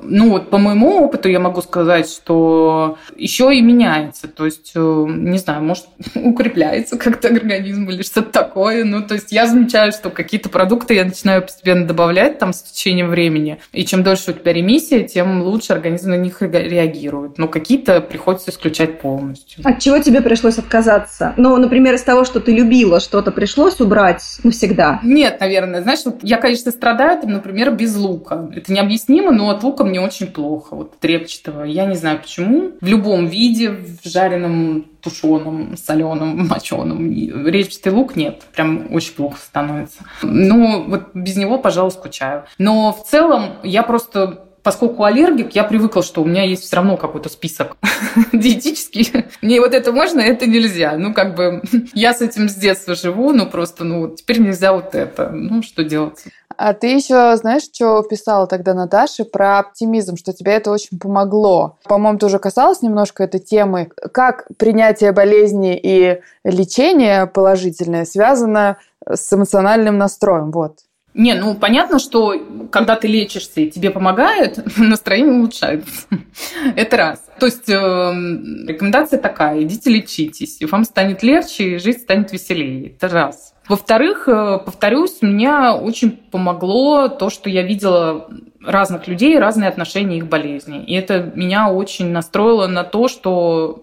[0.00, 4.28] ну вот по моему опыту я могу сказать, что еще и меняется.
[4.28, 8.84] То есть, э, не знаю, может, укрепляется как-то организм или что-то такое.
[8.84, 13.08] Ну, то есть я замечаю, что какие-то продукты я начинаю постепенно добавлять там с течением
[13.08, 13.58] времени.
[13.72, 17.36] И чем дольше у тебя ремиссия, тем лучше организм на них реагирует.
[17.36, 19.66] Но какие-то приходится исключать полностью.
[19.66, 21.34] От чего тебе пришлось отказаться?
[21.36, 25.00] Ну, например, из того, что ты любила, что-то пришлось убрать навсегда?
[25.02, 25.82] Нет, наверное.
[25.82, 28.48] Знаешь, вот я, конечно, страдаю, там, например, без лука.
[28.54, 31.64] Это необъяснимо, но от лука мне очень плохо, вот трепчатого.
[31.64, 32.72] Я не знаю почему.
[32.80, 37.10] В любом виде, в жареном, тушеном, соленом, моченом.
[37.46, 38.42] Репчатый лук нет.
[38.54, 40.00] Прям очень плохо становится.
[40.22, 42.44] Ну, вот без него, пожалуй, скучаю.
[42.58, 46.96] Но в целом я просто поскольку аллергик, я привыкла, что у меня есть все равно
[46.96, 47.76] какой-то список
[48.32, 49.26] диетический.
[49.42, 50.96] Мне вот это можно, это нельзя.
[50.96, 51.62] Ну, как бы
[51.94, 55.30] я с этим с детства живу, ну, просто, ну, теперь нельзя вот это.
[55.30, 56.24] Ну, что делать?
[56.56, 61.78] А ты еще знаешь, что писала тогда Наташа про оптимизм, что тебе это очень помогло.
[61.84, 63.90] По-моему, ты уже касалась немножко этой темы.
[64.12, 70.50] Как принятие болезни и лечение положительное связано с эмоциональным настроем?
[70.50, 70.80] Вот.
[71.14, 72.34] Не, ну понятно, что
[72.70, 76.06] когда ты лечишься и тебе помогает, настроение улучшается.
[76.76, 77.24] Это раз.
[77.40, 82.90] То есть э, рекомендация такая: идите лечитесь, и вам станет легче, и жизнь станет веселее.
[82.90, 83.54] Это раз.
[83.68, 88.28] Во-вторых, э, повторюсь, меня очень помогло то, что я видела
[88.64, 90.84] разных людей, разные отношения их болезни.
[90.84, 93.82] И это меня очень настроило на то, что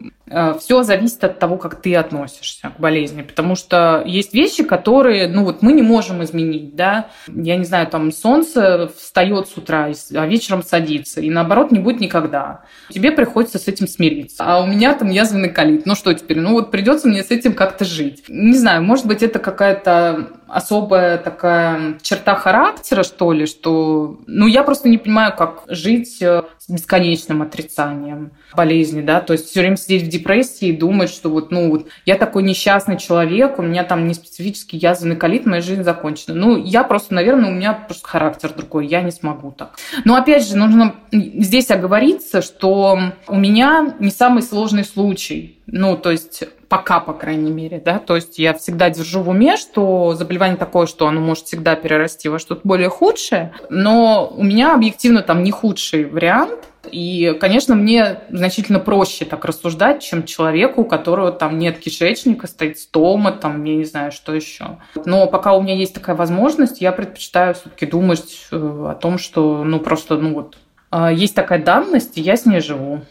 [0.60, 3.22] все зависит от того, как ты относишься к болезни.
[3.22, 7.10] Потому что есть вещи, которые, ну вот мы не можем изменить, да.
[7.28, 11.22] Я не знаю, там солнце встает с утра, а вечером садится.
[11.22, 12.62] И наоборот не будет никогда.
[12.90, 14.44] Тебе приходится с этим смириться.
[14.46, 15.86] А у меня там язвенный колит.
[15.86, 16.40] Ну что теперь?
[16.40, 18.24] Ну вот придется мне с этим как-то жить.
[18.28, 24.20] Не знаю, может быть, это какая-то особая такая черта характера, что ли, что...
[24.28, 29.50] Ну, я просто не понимаю, как жить э, с бесконечным отрицанием болезни, да, то есть
[29.50, 33.60] все время сидеть в депрессии и думать, что вот, ну, вот я такой несчастный человек,
[33.60, 36.36] у меня там не специфический язвенный колит, моя жизнь закончена.
[36.36, 39.78] Ну, я просто, наверное, у меня просто характер другой, я не смогу так.
[40.04, 45.60] Но опять же, нужно здесь оговориться, что у меня не самый сложный случай.
[45.68, 49.58] Ну, то есть пока, по крайней мере, да, то есть я всегда держу в уме,
[49.58, 54.76] что заболевание такое, что оно может всегда перерасти во что-то более худшее, но у меня
[54.76, 56.60] объективно там не худший вариант,
[56.92, 62.80] И, конечно, мне значительно проще так рассуждать, чем человеку, у которого там нет кишечника, стоит
[62.80, 64.78] стома, там, я не знаю, что еще.
[65.06, 69.64] Но пока у меня есть такая возможность, я предпочитаю все-таки думать э, о том, что,
[69.64, 70.58] ну, просто, ну вот,
[70.92, 73.02] а, есть такая данность, и я с ней живу.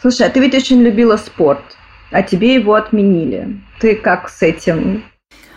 [0.00, 1.62] Слушай, а ты ведь очень любила спорт,
[2.10, 3.60] а тебе его отменили.
[3.80, 5.04] Ты как с этим?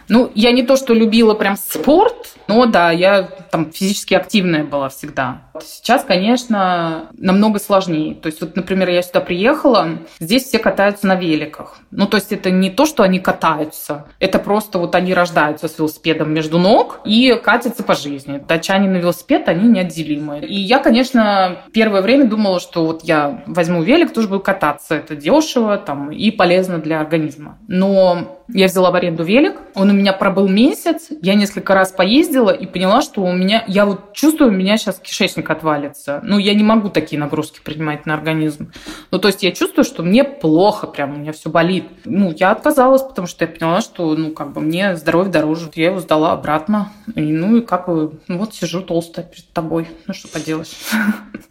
[0.08, 4.90] Ну, я не то, что любила прям спорт, но да, я там физически активная была
[4.90, 5.42] всегда.
[5.62, 8.16] Сейчас, конечно, намного сложнее.
[8.16, 9.88] То есть, вот, например, я сюда приехала,
[10.20, 11.78] здесь все катаются на великах.
[11.92, 15.78] Ну, то есть, это не то, что они катаются, это просто вот они рождаются с
[15.80, 18.42] велосипедом между ног и катятся по жизни.
[18.46, 20.40] Датчане на велосипед, они неотделимы.
[20.40, 24.96] И я, конечно, первое время думала, что вот я возьму велик, тоже буду кататься.
[24.96, 27.58] Это дешево там, и полезно для организма.
[27.68, 32.52] Но я взяла в аренду велик, он у меня пробыл месяц, я несколько раз поездила
[32.52, 36.22] и поняла, что у меня, я вот чувствую, у меня сейчас кишечник отвалится.
[36.24, 38.72] Ну, я не могу такие нагрузки принимать на организм.
[39.12, 41.86] Ну, то есть я чувствую, что мне плохо, прям у меня все болит.
[42.06, 45.70] Ну, я отказалась, потому что я поняла, что, ну, как бы мне здоровье дороже.
[45.76, 46.92] Я его сдала обратно.
[47.16, 49.88] И, ну, и как бы, ну, вот сижу толстая перед тобой.
[50.08, 50.76] Ну, что поделаешь.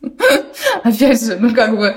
[0.83, 1.95] Опять же, ну, как бы,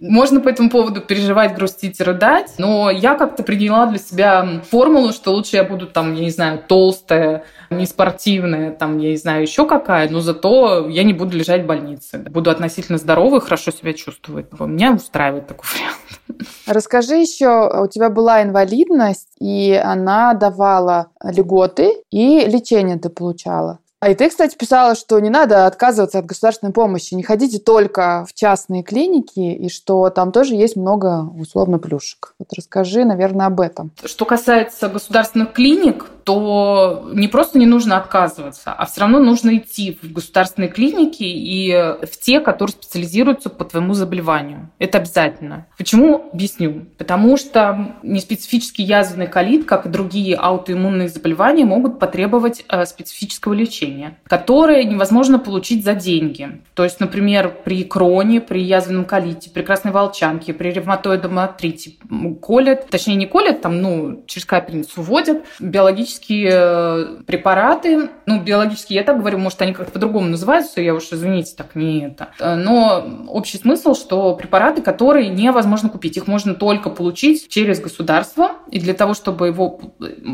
[0.00, 5.32] можно по этому поводу переживать, грустить, рыдать, но я как-то приняла для себя формулу, что
[5.32, 9.66] лучше я буду там, я не знаю, толстая, не спортивная, там, я не знаю, еще
[9.66, 12.18] какая, но зато я не буду лежать в больнице.
[12.30, 14.46] Буду относительно здоровой, хорошо себя чувствовать.
[14.58, 16.44] Меня устраивает такой вариант.
[16.66, 23.78] Расскажи еще, у тебя была инвалидность, и она давала льготы, и лечение ты получала.
[24.04, 28.26] А и ты, кстати, писала, что не надо отказываться от государственной помощи, не ходите только
[28.28, 32.34] в частные клиники, и что там тоже есть много, условно, плюшек.
[32.38, 33.92] Вот расскажи, наверное, об этом.
[34.04, 39.98] Что касается государственных клиник, то не просто не нужно отказываться, а все равно нужно идти
[40.02, 44.70] в государственные клиники и в те, которые специализируются по твоему заболеванию.
[44.78, 45.66] Это обязательно.
[45.76, 46.30] Почему?
[46.32, 46.86] Объясню.
[46.98, 53.93] Потому что неспецифический язвенный колит, как и другие аутоиммунные заболевания, могут потребовать э, специфического лечения,
[54.26, 56.60] которое невозможно получить за деньги.
[56.74, 61.92] То есть, например, при кроне, при язвенном колите, при красной волчанке, при ревматоидном артрите
[62.40, 68.98] колят, точнее не колят, там, ну, через капельницу вводят биологически биологические э, препараты, ну, биологические,
[68.98, 72.30] я так говорю, может, они как-то по-другому называются, я уж, извините, так не это.
[72.38, 78.52] Э, но общий смысл, что препараты, которые невозможно купить, их можно только получить через государство,
[78.70, 79.80] и для того, чтобы его...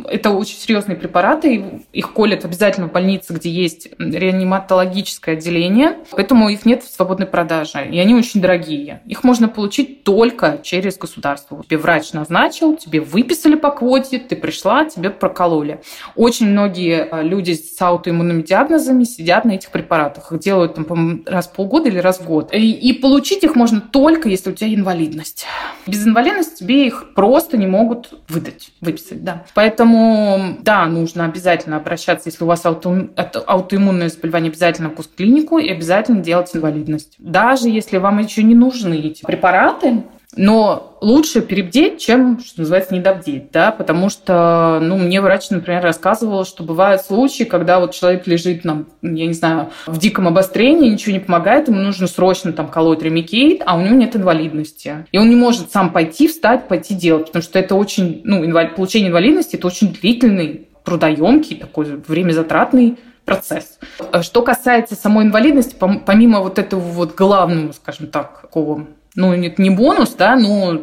[0.08, 6.64] Это очень серьезные препараты, их колят обязательно в больнице, где есть реаниматологическое отделение, поэтому их
[6.64, 9.02] нет в свободной продаже, и они очень дорогие.
[9.06, 11.62] Их можно получить только через государство.
[11.64, 15.80] Тебе врач назначил, тебе выписали по квоте, ты пришла, тебе прокололи.
[16.16, 20.32] Очень многие э, люди с аутоиммунными диагнозами сидят на этих препаратах.
[20.32, 22.54] Их делают там, раз в полгода или раз в год.
[22.54, 25.46] И, и получить их можно только, если у тебя инвалидность.
[25.86, 29.44] Без инвалидности тебе их просто не могут выдать, выписать, да.
[29.54, 32.64] Поэтому, да, нужно обязательно обращаться, если у вас
[33.36, 37.14] аутоиммунное заболевание, обязательно в клинику и обязательно делать инвалидность.
[37.18, 40.04] Даже если вам еще не нужны эти препараты,
[40.36, 46.44] но лучше перебдеть, чем, что называется, недобдеть, да, потому что, ну, мне врач, например, рассказывал,
[46.44, 51.12] что бывают случаи, когда вот человек лежит, нам, я не знаю, в диком обострении, ничего
[51.12, 55.06] не помогает, ему нужно срочно там колоть ремикейт, а у него нет инвалидности.
[55.10, 58.76] И он не может сам пойти, встать, пойти делать, потому что это очень, ну, инвалид,
[58.76, 62.98] получение инвалидности– это очень длительный, трудоемкий, такой время затратный
[63.34, 63.78] процесс.
[64.22, 69.70] Что касается самой инвалидности, помимо вот этого вот главного, скажем так, такого ну, это не
[69.70, 70.80] бонус, да, но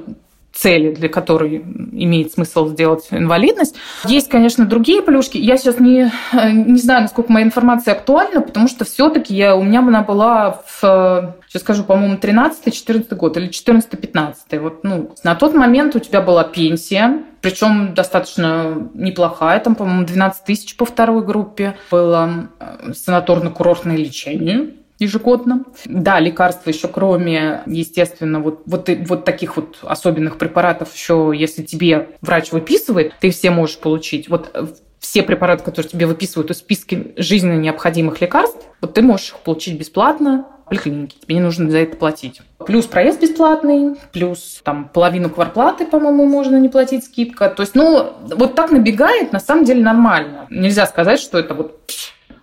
[0.54, 1.58] цели, для которой
[1.92, 3.76] имеет смысл сделать инвалидность.
[4.06, 5.38] Есть, конечно, другие плюшки.
[5.38, 9.80] Я сейчас не, не знаю, насколько моя информация актуальна, потому что все-таки я, у меня
[9.80, 14.60] она была в, сейчас скажу, по-моему, 13-14 год или 14-15.
[14.60, 20.44] Вот, ну, на тот момент у тебя была пенсия, причем достаточно неплохая, там, по-моему, 12
[20.44, 25.64] тысяч по второй группе было э, санаторно-курортное лечение ежегодно.
[25.86, 32.10] Да, лекарства еще кроме, естественно, вот, вот, вот таких вот особенных препаратов еще, если тебе
[32.22, 34.30] врач выписывает, ты все можешь получить.
[34.30, 34.68] Вот э,
[35.00, 39.78] все препараты, которые тебе выписывают из списка жизненно необходимых лекарств, вот ты можешь их получить
[39.78, 41.18] бесплатно в поликлинике.
[41.22, 42.42] Тебе не нужно за это платить.
[42.66, 47.50] Плюс проезд бесплатный, плюс там половину кварплаты, по-моему, можно не платить скидка.
[47.50, 50.48] То есть, ну, вот так набегает, на самом деле нормально.
[50.50, 51.80] Нельзя сказать, что это вот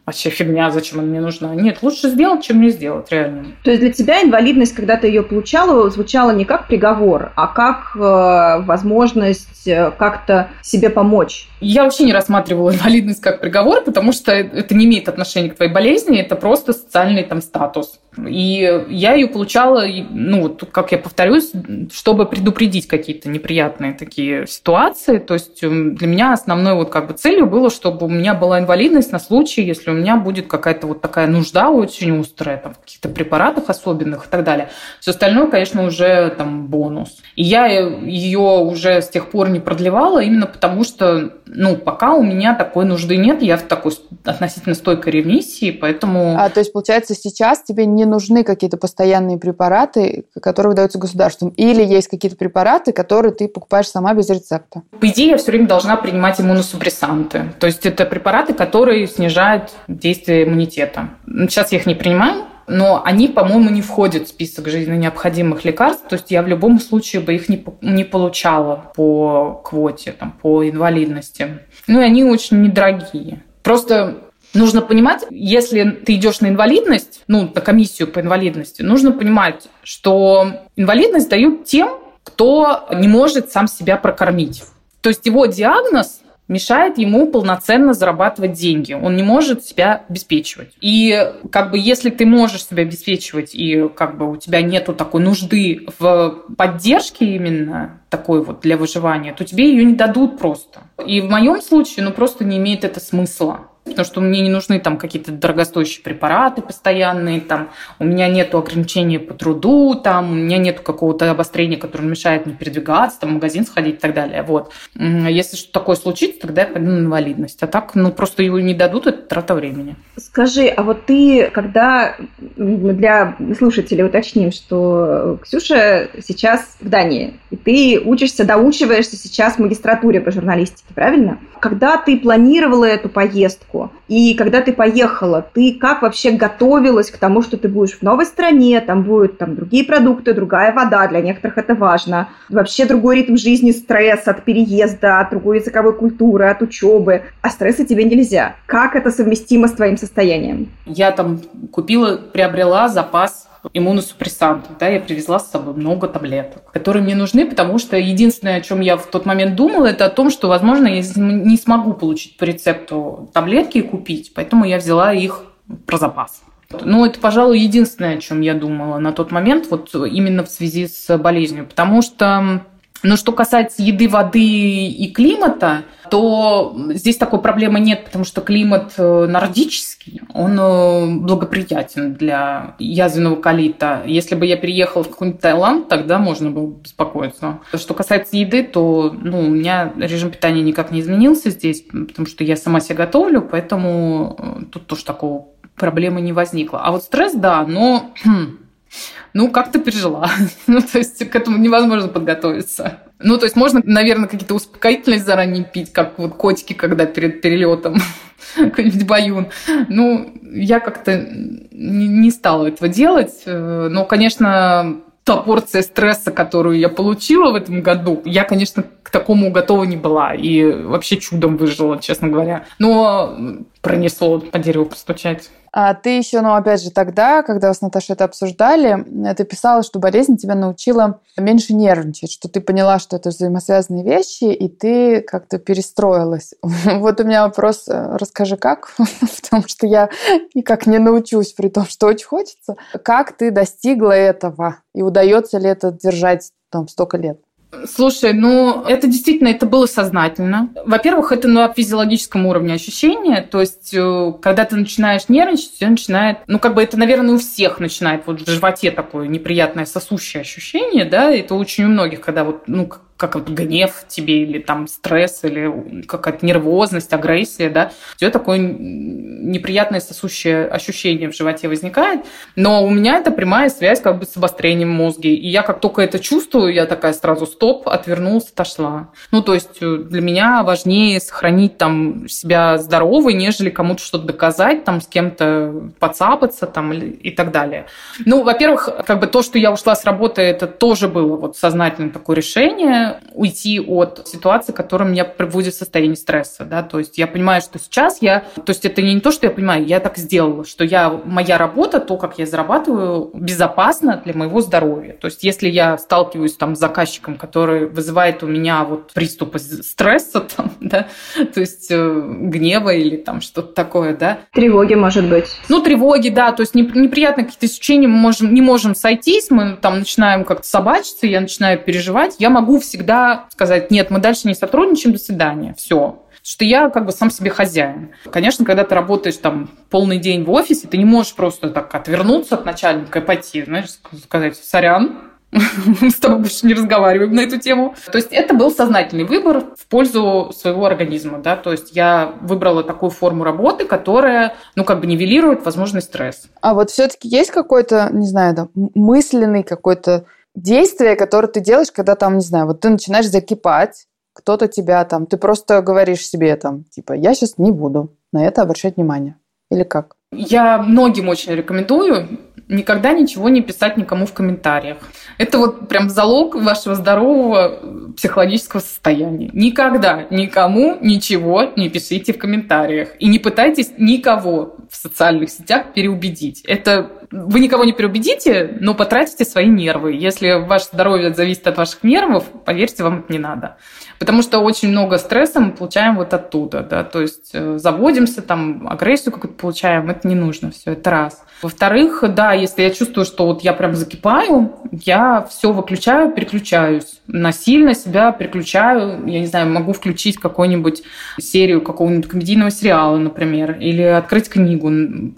[0.06, 1.54] вообще фигня, зачем она мне нужна.
[1.54, 3.46] Нет, лучше сделать, чем не сделать, реально.
[3.62, 7.96] То есть для тебя инвалидность, когда ты ее получала, звучала не как приговор, а как
[7.96, 11.48] э, возможность э, как-то себе помочь?
[11.60, 15.72] Я вообще не рассматривала инвалидность как приговор, потому что это не имеет отношения к твоей
[15.72, 18.00] болезни, это просто социальный там статус.
[18.26, 21.52] И я ее получала, ну, как я повторюсь,
[21.92, 25.18] чтобы предупредить какие-то неприятные такие ситуации.
[25.18, 28.60] То есть эм, для меня основной вот как бы целью было, чтобы у меня была
[28.60, 32.78] инвалидность на случай, если у меня будет какая-то вот такая нужда очень острая, там, в
[32.80, 34.68] каких-то препаратах особенных и так далее.
[35.00, 37.18] Все остальное, конечно, уже там бонус.
[37.36, 42.22] И я ее уже с тех пор не продлевала именно потому, что, ну, пока у
[42.22, 43.92] меня такой нужды нет, я в такой
[44.24, 46.36] относительно стойкой ремиссии, поэтому...
[46.38, 51.82] А, то есть, получается, сейчас тебе не нужны какие-то постоянные препараты, которые выдаются государством, или
[51.82, 54.82] есть какие-то препараты, которые ты покупаешь сама без рецепта?
[54.98, 57.52] По идее, я все время должна принимать иммуносупрессанты.
[57.60, 61.10] То есть, это препараты, которые снижают действие иммунитета.
[61.26, 66.06] Сейчас я их не принимаю, но они, по-моему, не входят в список жизненно необходимых лекарств.
[66.08, 70.68] То есть я в любом случае бы их не, не получала по квоте, там, по
[70.68, 71.60] инвалидности.
[71.86, 73.42] Ну и они очень недорогие.
[73.62, 74.18] Просто
[74.54, 80.66] нужно понимать, если ты идешь на инвалидность, ну, на комиссию по инвалидности, нужно понимать, что
[80.76, 84.62] инвалидность дают тем, кто не может сам себя прокормить.
[85.02, 88.92] То есть его диагноз мешает ему полноценно зарабатывать деньги.
[88.92, 90.74] Он не может себя обеспечивать.
[90.80, 95.22] И как бы если ты можешь себя обеспечивать, и как бы у тебя нету такой
[95.22, 100.80] нужды в поддержке именно такой вот для выживания, то тебе ее не дадут просто.
[101.04, 104.80] И в моем случае, ну просто не имеет это смысла потому что мне не нужны
[104.80, 110.58] там какие-то дорогостоящие препараты постоянные, там у меня нет ограничений по труду, там у меня
[110.58, 114.42] нет какого-то обострения, которое мешает мне передвигаться, там в магазин сходить и так далее.
[114.42, 114.72] Вот.
[114.94, 117.62] Если что такое случится, тогда я пойду на инвалидность.
[117.62, 119.96] А так, ну, просто его не дадут, это трата времени.
[120.16, 122.16] Скажи, а вот ты, когда
[122.56, 130.20] для слушателей уточним, что Ксюша сейчас в Дании, и ты учишься, доучиваешься сейчас в магистратуре
[130.20, 131.38] по журналистике, правильно?
[131.60, 133.73] Когда ты планировала эту поездку,
[134.08, 138.26] и когда ты поехала, ты как вообще готовилась к тому, что ты будешь в новой
[138.26, 142.28] стране, там будут там другие продукты, другая вода, для некоторых это важно.
[142.48, 147.22] Вообще другой ритм жизни, стресс от переезда, от другой языковой культуры, от учебы.
[147.40, 148.56] А стресса тебе нельзя.
[148.66, 150.68] Как это совместимо с твоим состоянием?
[150.86, 154.76] Я там купила, приобрела запас иммуносупрессантов.
[154.78, 158.80] Да, я привезла с собой много таблеток, которые мне нужны, потому что единственное, о чем
[158.80, 162.44] я в тот момент думала, это о том, что, возможно, я не смогу получить по
[162.44, 165.44] рецепту таблетки и купить, поэтому я взяла их
[165.86, 166.42] про запас.
[166.82, 170.88] Ну, это, пожалуй, единственное, о чем я думала на тот момент, вот именно в связи
[170.88, 172.64] с болезнью, потому что
[173.04, 175.84] но что касается еды, воды и климата,
[176.14, 183.34] то здесь такой проблемы нет, потому что климат э, нордический, он э, благоприятен для язвенного
[183.34, 184.04] колита.
[184.06, 187.58] Если бы я переехала в какой-нибудь Таиланд, тогда можно было бы беспокоиться.
[187.74, 192.44] Что касается еды, то ну, у меня режим питания никак не изменился здесь, потому что
[192.44, 196.80] я сама себе готовлю, поэтому э, тут тоже такого проблемы не возникло.
[196.80, 198.12] А вот стресс, да, но
[199.34, 200.30] ну, как-то пережила.
[200.66, 203.00] ну, то есть к этому невозможно подготовиться.
[203.18, 207.96] Ну, то есть можно, наверное, какие-то успокоительные заранее пить, как вот котики, когда перед перелетом
[208.56, 209.48] какой-нибудь баюн.
[209.88, 211.26] Ну, я как-то
[211.72, 213.42] не стала этого делать.
[213.46, 219.50] Но, конечно, та порция стресса, которую я получила в этом году, я, конечно, к такому
[219.50, 220.34] готова не была.
[220.34, 222.66] И вообще чудом выжила, честно говоря.
[222.78, 223.36] Но
[223.84, 225.50] пронесло по дереву постучать.
[225.70, 229.04] А ты еще, ну, опять же, тогда, когда с Наташей это обсуждали,
[229.34, 234.44] ты писала, что болезнь тебя научила меньше нервничать, что ты поняла, что это взаимосвязанные вещи,
[234.44, 236.54] и ты как-то перестроилась.
[237.04, 238.94] Вот у меня вопрос, э, расскажи, как?
[239.42, 240.08] Потому что я
[240.54, 242.76] никак не научусь, при том, что очень хочется.
[243.02, 244.76] Как ты достигла этого?
[244.94, 247.40] И удается ли это держать там столько лет?
[247.88, 250.70] Слушай, ну это действительно, это было сознательно.
[250.84, 256.38] Во-первых, это на физиологическом уровне ощущения, то есть э, когда ты начинаешь нервничать, все начинает,
[256.46, 261.04] ну как бы это, наверное, у всех начинает вот в животе такое неприятное сосущее ощущение,
[261.04, 262.90] да, это очень у многих, когда вот, ну,
[263.24, 268.58] как вот гнев тебе, или там стресс, или какая-то нервозность, агрессия, да, у тебя такое
[268.58, 272.20] неприятное сосущее ощущение в животе возникает,
[272.56, 276.02] но у меня это прямая связь как бы с обострением мозга, и я как только
[276.02, 279.08] это чувствую, я такая сразу стоп, отвернулась, отошла.
[279.30, 284.84] Ну, то есть э, для меня важнее сохранить там себя здоровой, нежели кому-то что-то доказать,
[284.84, 287.86] там с кем-то подцапаться там и так далее.
[288.24, 292.10] Ну, во-первых, как бы то, что я ушла с работы, это тоже было вот сознательное
[292.10, 297.26] такое решение, уйти от ситуации, которая меня приводит в состояние стресса, да, то есть я
[297.26, 300.64] понимаю, что сейчас я, то есть это не то, что я понимаю, я так сделала,
[300.64, 305.14] что я, моя работа, то, как я зарабатываю, безопасно для моего здоровья.
[305.20, 310.40] То есть если я сталкиваюсь там с заказчиком, который вызывает у меня вот приступы стресса,
[310.56, 311.08] там, да,
[311.52, 314.38] то есть э, гнева или там что-то такое, да.
[314.52, 315.46] Тревоги, может быть.
[315.68, 320.00] Ну, тревоги, да, то есть неприятные какие-то ощущения, мы можем, не можем сойтись, мы там
[320.00, 325.14] начинаем как-то собачиться, я начинаю переживать, я могу всегда сказать, нет, мы дальше не сотрудничаем,
[325.14, 328.10] до свидания, все что я как бы сам себе хозяин.
[328.30, 332.56] Конечно, когда ты работаешь там полный день в офисе, ты не можешь просто так отвернуться
[332.56, 333.88] от начальника и пойти, знаешь,
[334.22, 335.32] сказать, сорян,
[336.02, 337.94] с тобой больше не разговариваем на эту тему.
[338.12, 342.84] То есть это был сознательный выбор в пользу своего организма, да, то есть я выбрала
[342.84, 346.48] такую форму работы, которая, ну, как бы нивелирует возможный стресс.
[346.60, 352.14] А вот все-таки есть какой-то, не знаю, да, мысленный какой-то действие, которое ты делаешь, когда
[352.14, 356.84] там, не знаю, вот ты начинаешь закипать, кто-то тебя там, ты просто говоришь себе там,
[356.84, 359.36] типа, я сейчас не буду на это обращать внимание.
[359.70, 360.16] Или как?
[360.32, 362.28] Я многим очень рекомендую
[362.68, 364.98] никогда ничего не писать никому в комментариях.
[365.38, 369.50] Это вот прям залог вашего здорового психологического состояния.
[369.52, 373.10] Никогда никому ничего не пишите в комментариях.
[373.18, 376.62] И не пытайтесь никого в социальных сетях переубедить.
[376.62, 380.14] Это вы никого не переубедите, но потратите свои нервы.
[380.14, 383.76] Если ваше здоровье зависит от ваших нервов, поверьте, вам это не надо.
[384.18, 388.86] Потому что очень много стресса мы получаем вот оттуда, да, то есть э, заводимся, там,
[388.88, 391.44] агрессию какую-то получаем, это не нужно все, это раз.
[391.62, 397.20] Во-вторых, да, если я чувствую, что вот я прям закипаю, я все выключаю, переключаюсь.
[397.26, 401.02] Насильно себя переключаю, я не знаю, могу включить какую-нибудь
[401.40, 404.90] серию какого-нибудь комедийного сериала, например, или открыть книгу,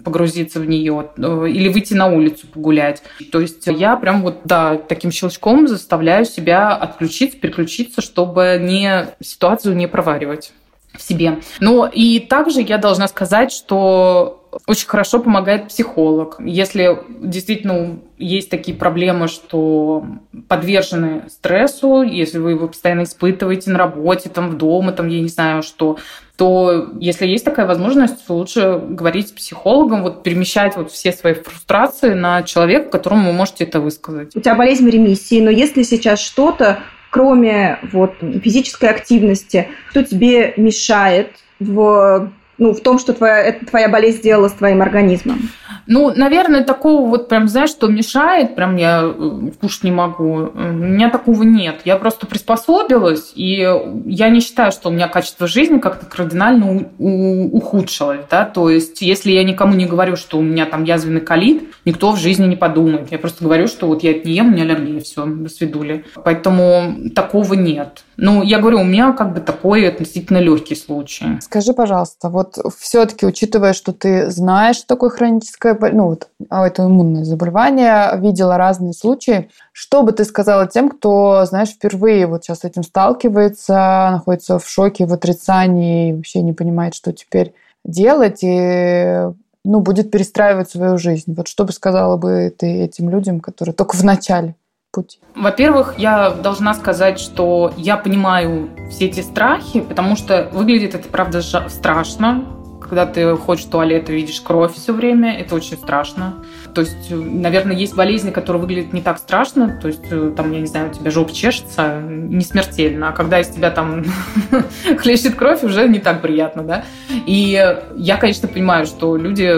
[0.03, 3.01] погрузиться в нее, э, или выйти на улицу погулять.
[3.31, 9.75] То есть я прям вот, да, таким щелчком заставляю себя отключиться, переключиться, чтобы не ситуацию
[9.75, 10.51] не проваривать
[10.93, 11.39] в себе.
[11.59, 16.37] Но и также я должна сказать, что очень хорошо помогает психолог.
[16.39, 20.05] Если действительно есть такие проблемы, что
[20.47, 25.27] подвержены стрессу, если вы его постоянно испытываете на работе, там, в дома, там, я не
[25.27, 25.97] знаю что,
[26.37, 32.13] то если есть такая возможность, лучше говорить с психологом, вот перемещать вот все свои фрустрации
[32.13, 34.35] на человека, которому вы можете это высказать.
[34.35, 36.79] У тебя болезнь в ремиссии, но если сейчас что-то,
[37.09, 43.89] кроме вот физической активности, что тебе мешает в ну, в том, что твоя, это твоя
[43.89, 45.49] болезнь сделала с твоим организмом?
[45.87, 50.51] Ну, наверное, такого вот прям, знаешь, что мешает, прям я э, кушать не могу.
[50.53, 51.81] У меня такого нет.
[51.85, 53.67] Я просто приспособилась, и
[54.05, 59.31] я не считаю, что у меня качество жизни как-то кардинально ухудшилось, да, то есть если
[59.31, 63.11] я никому не говорю, что у меня там язвенный колит, никто в жизни не подумает.
[63.11, 66.05] Я просто говорю, что вот я это не ем, у меня аллергия, все, до свидули.
[66.23, 68.03] Поэтому такого нет.
[68.17, 71.39] Ну, я говорю, у меня как бы такой относительно легкий случай.
[71.41, 77.23] Скажи, пожалуйста, вот все-таки, учитывая, что ты знаешь, что такое хроническое, ну, вот, это иммунное
[77.23, 82.63] заболевание, видела разные случаи, что бы ты сказала тем, кто, знаешь, впервые вот сейчас с
[82.63, 87.53] этим сталкивается, находится в шоке, в отрицании, вообще не понимает, что теперь
[87.85, 89.27] делать, и
[89.63, 91.33] ну, будет перестраивать свою жизнь.
[91.33, 94.55] Вот что бы сказала бы ты этим людям, которые только в начале?
[94.97, 95.19] пути?
[95.35, 101.41] Во-первых, я должна сказать, что я понимаю все эти страхи, потому что выглядит это, правда,
[101.41, 102.43] страшно.
[102.89, 106.35] Когда ты ходишь в туалет и видишь кровь все время, это очень страшно.
[106.73, 109.79] То есть, наверное, есть болезни, которые выглядят не так страшно.
[109.81, 113.09] То есть, э, там, я не знаю, у тебя жопа чешется, не смертельно.
[113.09, 114.05] А когда из тебя там
[114.97, 116.85] хлещет кровь, уже не так приятно, да?
[117.25, 119.53] И я, конечно, понимаю, что люди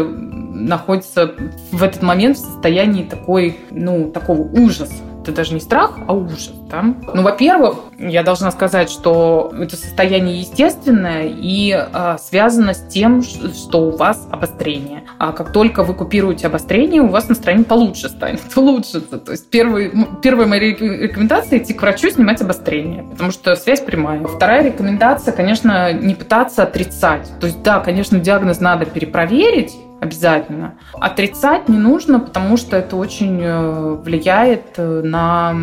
[0.60, 1.36] находятся
[1.72, 6.52] в этот момент в состоянии такой, ну, такого ужаса это даже не страх, а ужас.
[6.70, 6.84] Да?
[7.14, 13.82] Ну, во-первых, я должна сказать, что это состояние естественное и а, связано с тем, что
[13.82, 15.04] у вас обострение.
[15.18, 19.18] А как только вы купируете обострение, у вас настроение получше станет, улучшится.
[19.18, 24.24] То есть первый, первая моя рекомендация– идти к врачу снимать обострение, потому что связь прямая.
[24.26, 27.32] Вторая рекомендация, конечно, не пытаться отрицать.
[27.40, 30.76] То есть, да, конечно, диагноз надо перепроверить, обязательно.
[30.94, 35.56] Отрицать не нужно, потому что это очень э, влияет э, на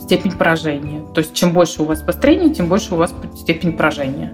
[0.00, 1.02] степень поражения.
[1.14, 4.32] То есть чем больше у вас обострений, тем больше у вас степень поражения.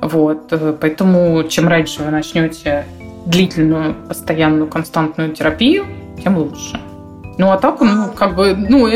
[0.00, 0.52] Вот.
[0.52, 2.86] Э, поэтому чем раньше вы начнете
[3.26, 5.86] длительную, постоянную, константную терапию,
[6.22, 6.78] тем лучше.
[7.36, 8.86] Ну, а так, ну, как бы, ну,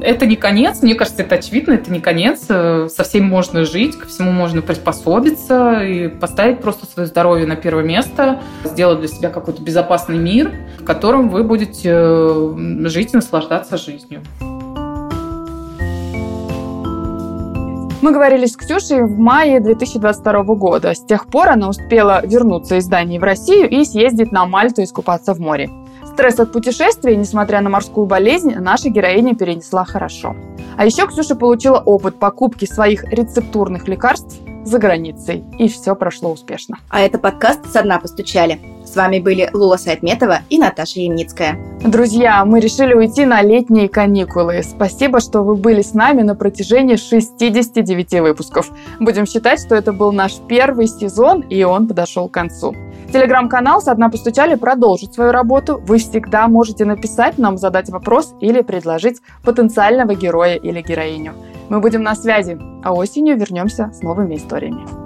[0.00, 2.44] это не конец, мне кажется, это очевидно, это не конец.
[2.48, 7.56] Э, со всем можно жить, ко всему можно приспособиться и поставить просто свое здоровье на
[7.56, 13.76] первое место, сделать для себя какой-то безопасный мир, в котором вы будете жить и наслаждаться
[13.76, 14.22] жизнью.
[18.02, 20.94] Мы говорили с Ксюшей в мае 2022 года.
[20.94, 25.32] С тех пор она успела вернуться из Дании в Россию и съездить на Мальту искупаться
[25.32, 25.70] в море.
[26.14, 30.36] Стресс от путешествия, несмотря на морскую болезнь, наша героиня перенесла хорошо.
[30.76, 35.42] А еще Ксюша получила опыт покупки своих рецептурных лекарств за границей.
[35.58, 36.78] И все прошло успешно.
[36.88, 38.60] А это подкаст «Со дна постучали».
[38.84, 41.58] С вами были Лула Сайтметова и Наташа Ямницкая.
[41.84, 44.62] Друзья, мы решили уйти на летние каникулы.
[44.62, 48.70] Спасибо, что вы были с нами на протяжении 69 выпусков.
[49.00, 52.72] Будем считать, что это был наш первый сезон, и он подошел к концу.
[53.12, 55.80] Телеграм-канал «Со дна постучали» продолжит свою работу.
[55.86, 61.34] Вы всегда можете написать нам, задать вопрос или предложить потенциального героя или героиню.
[61.68, 65.03] Мы будем на связи, а осенью вернемся с новыми историями.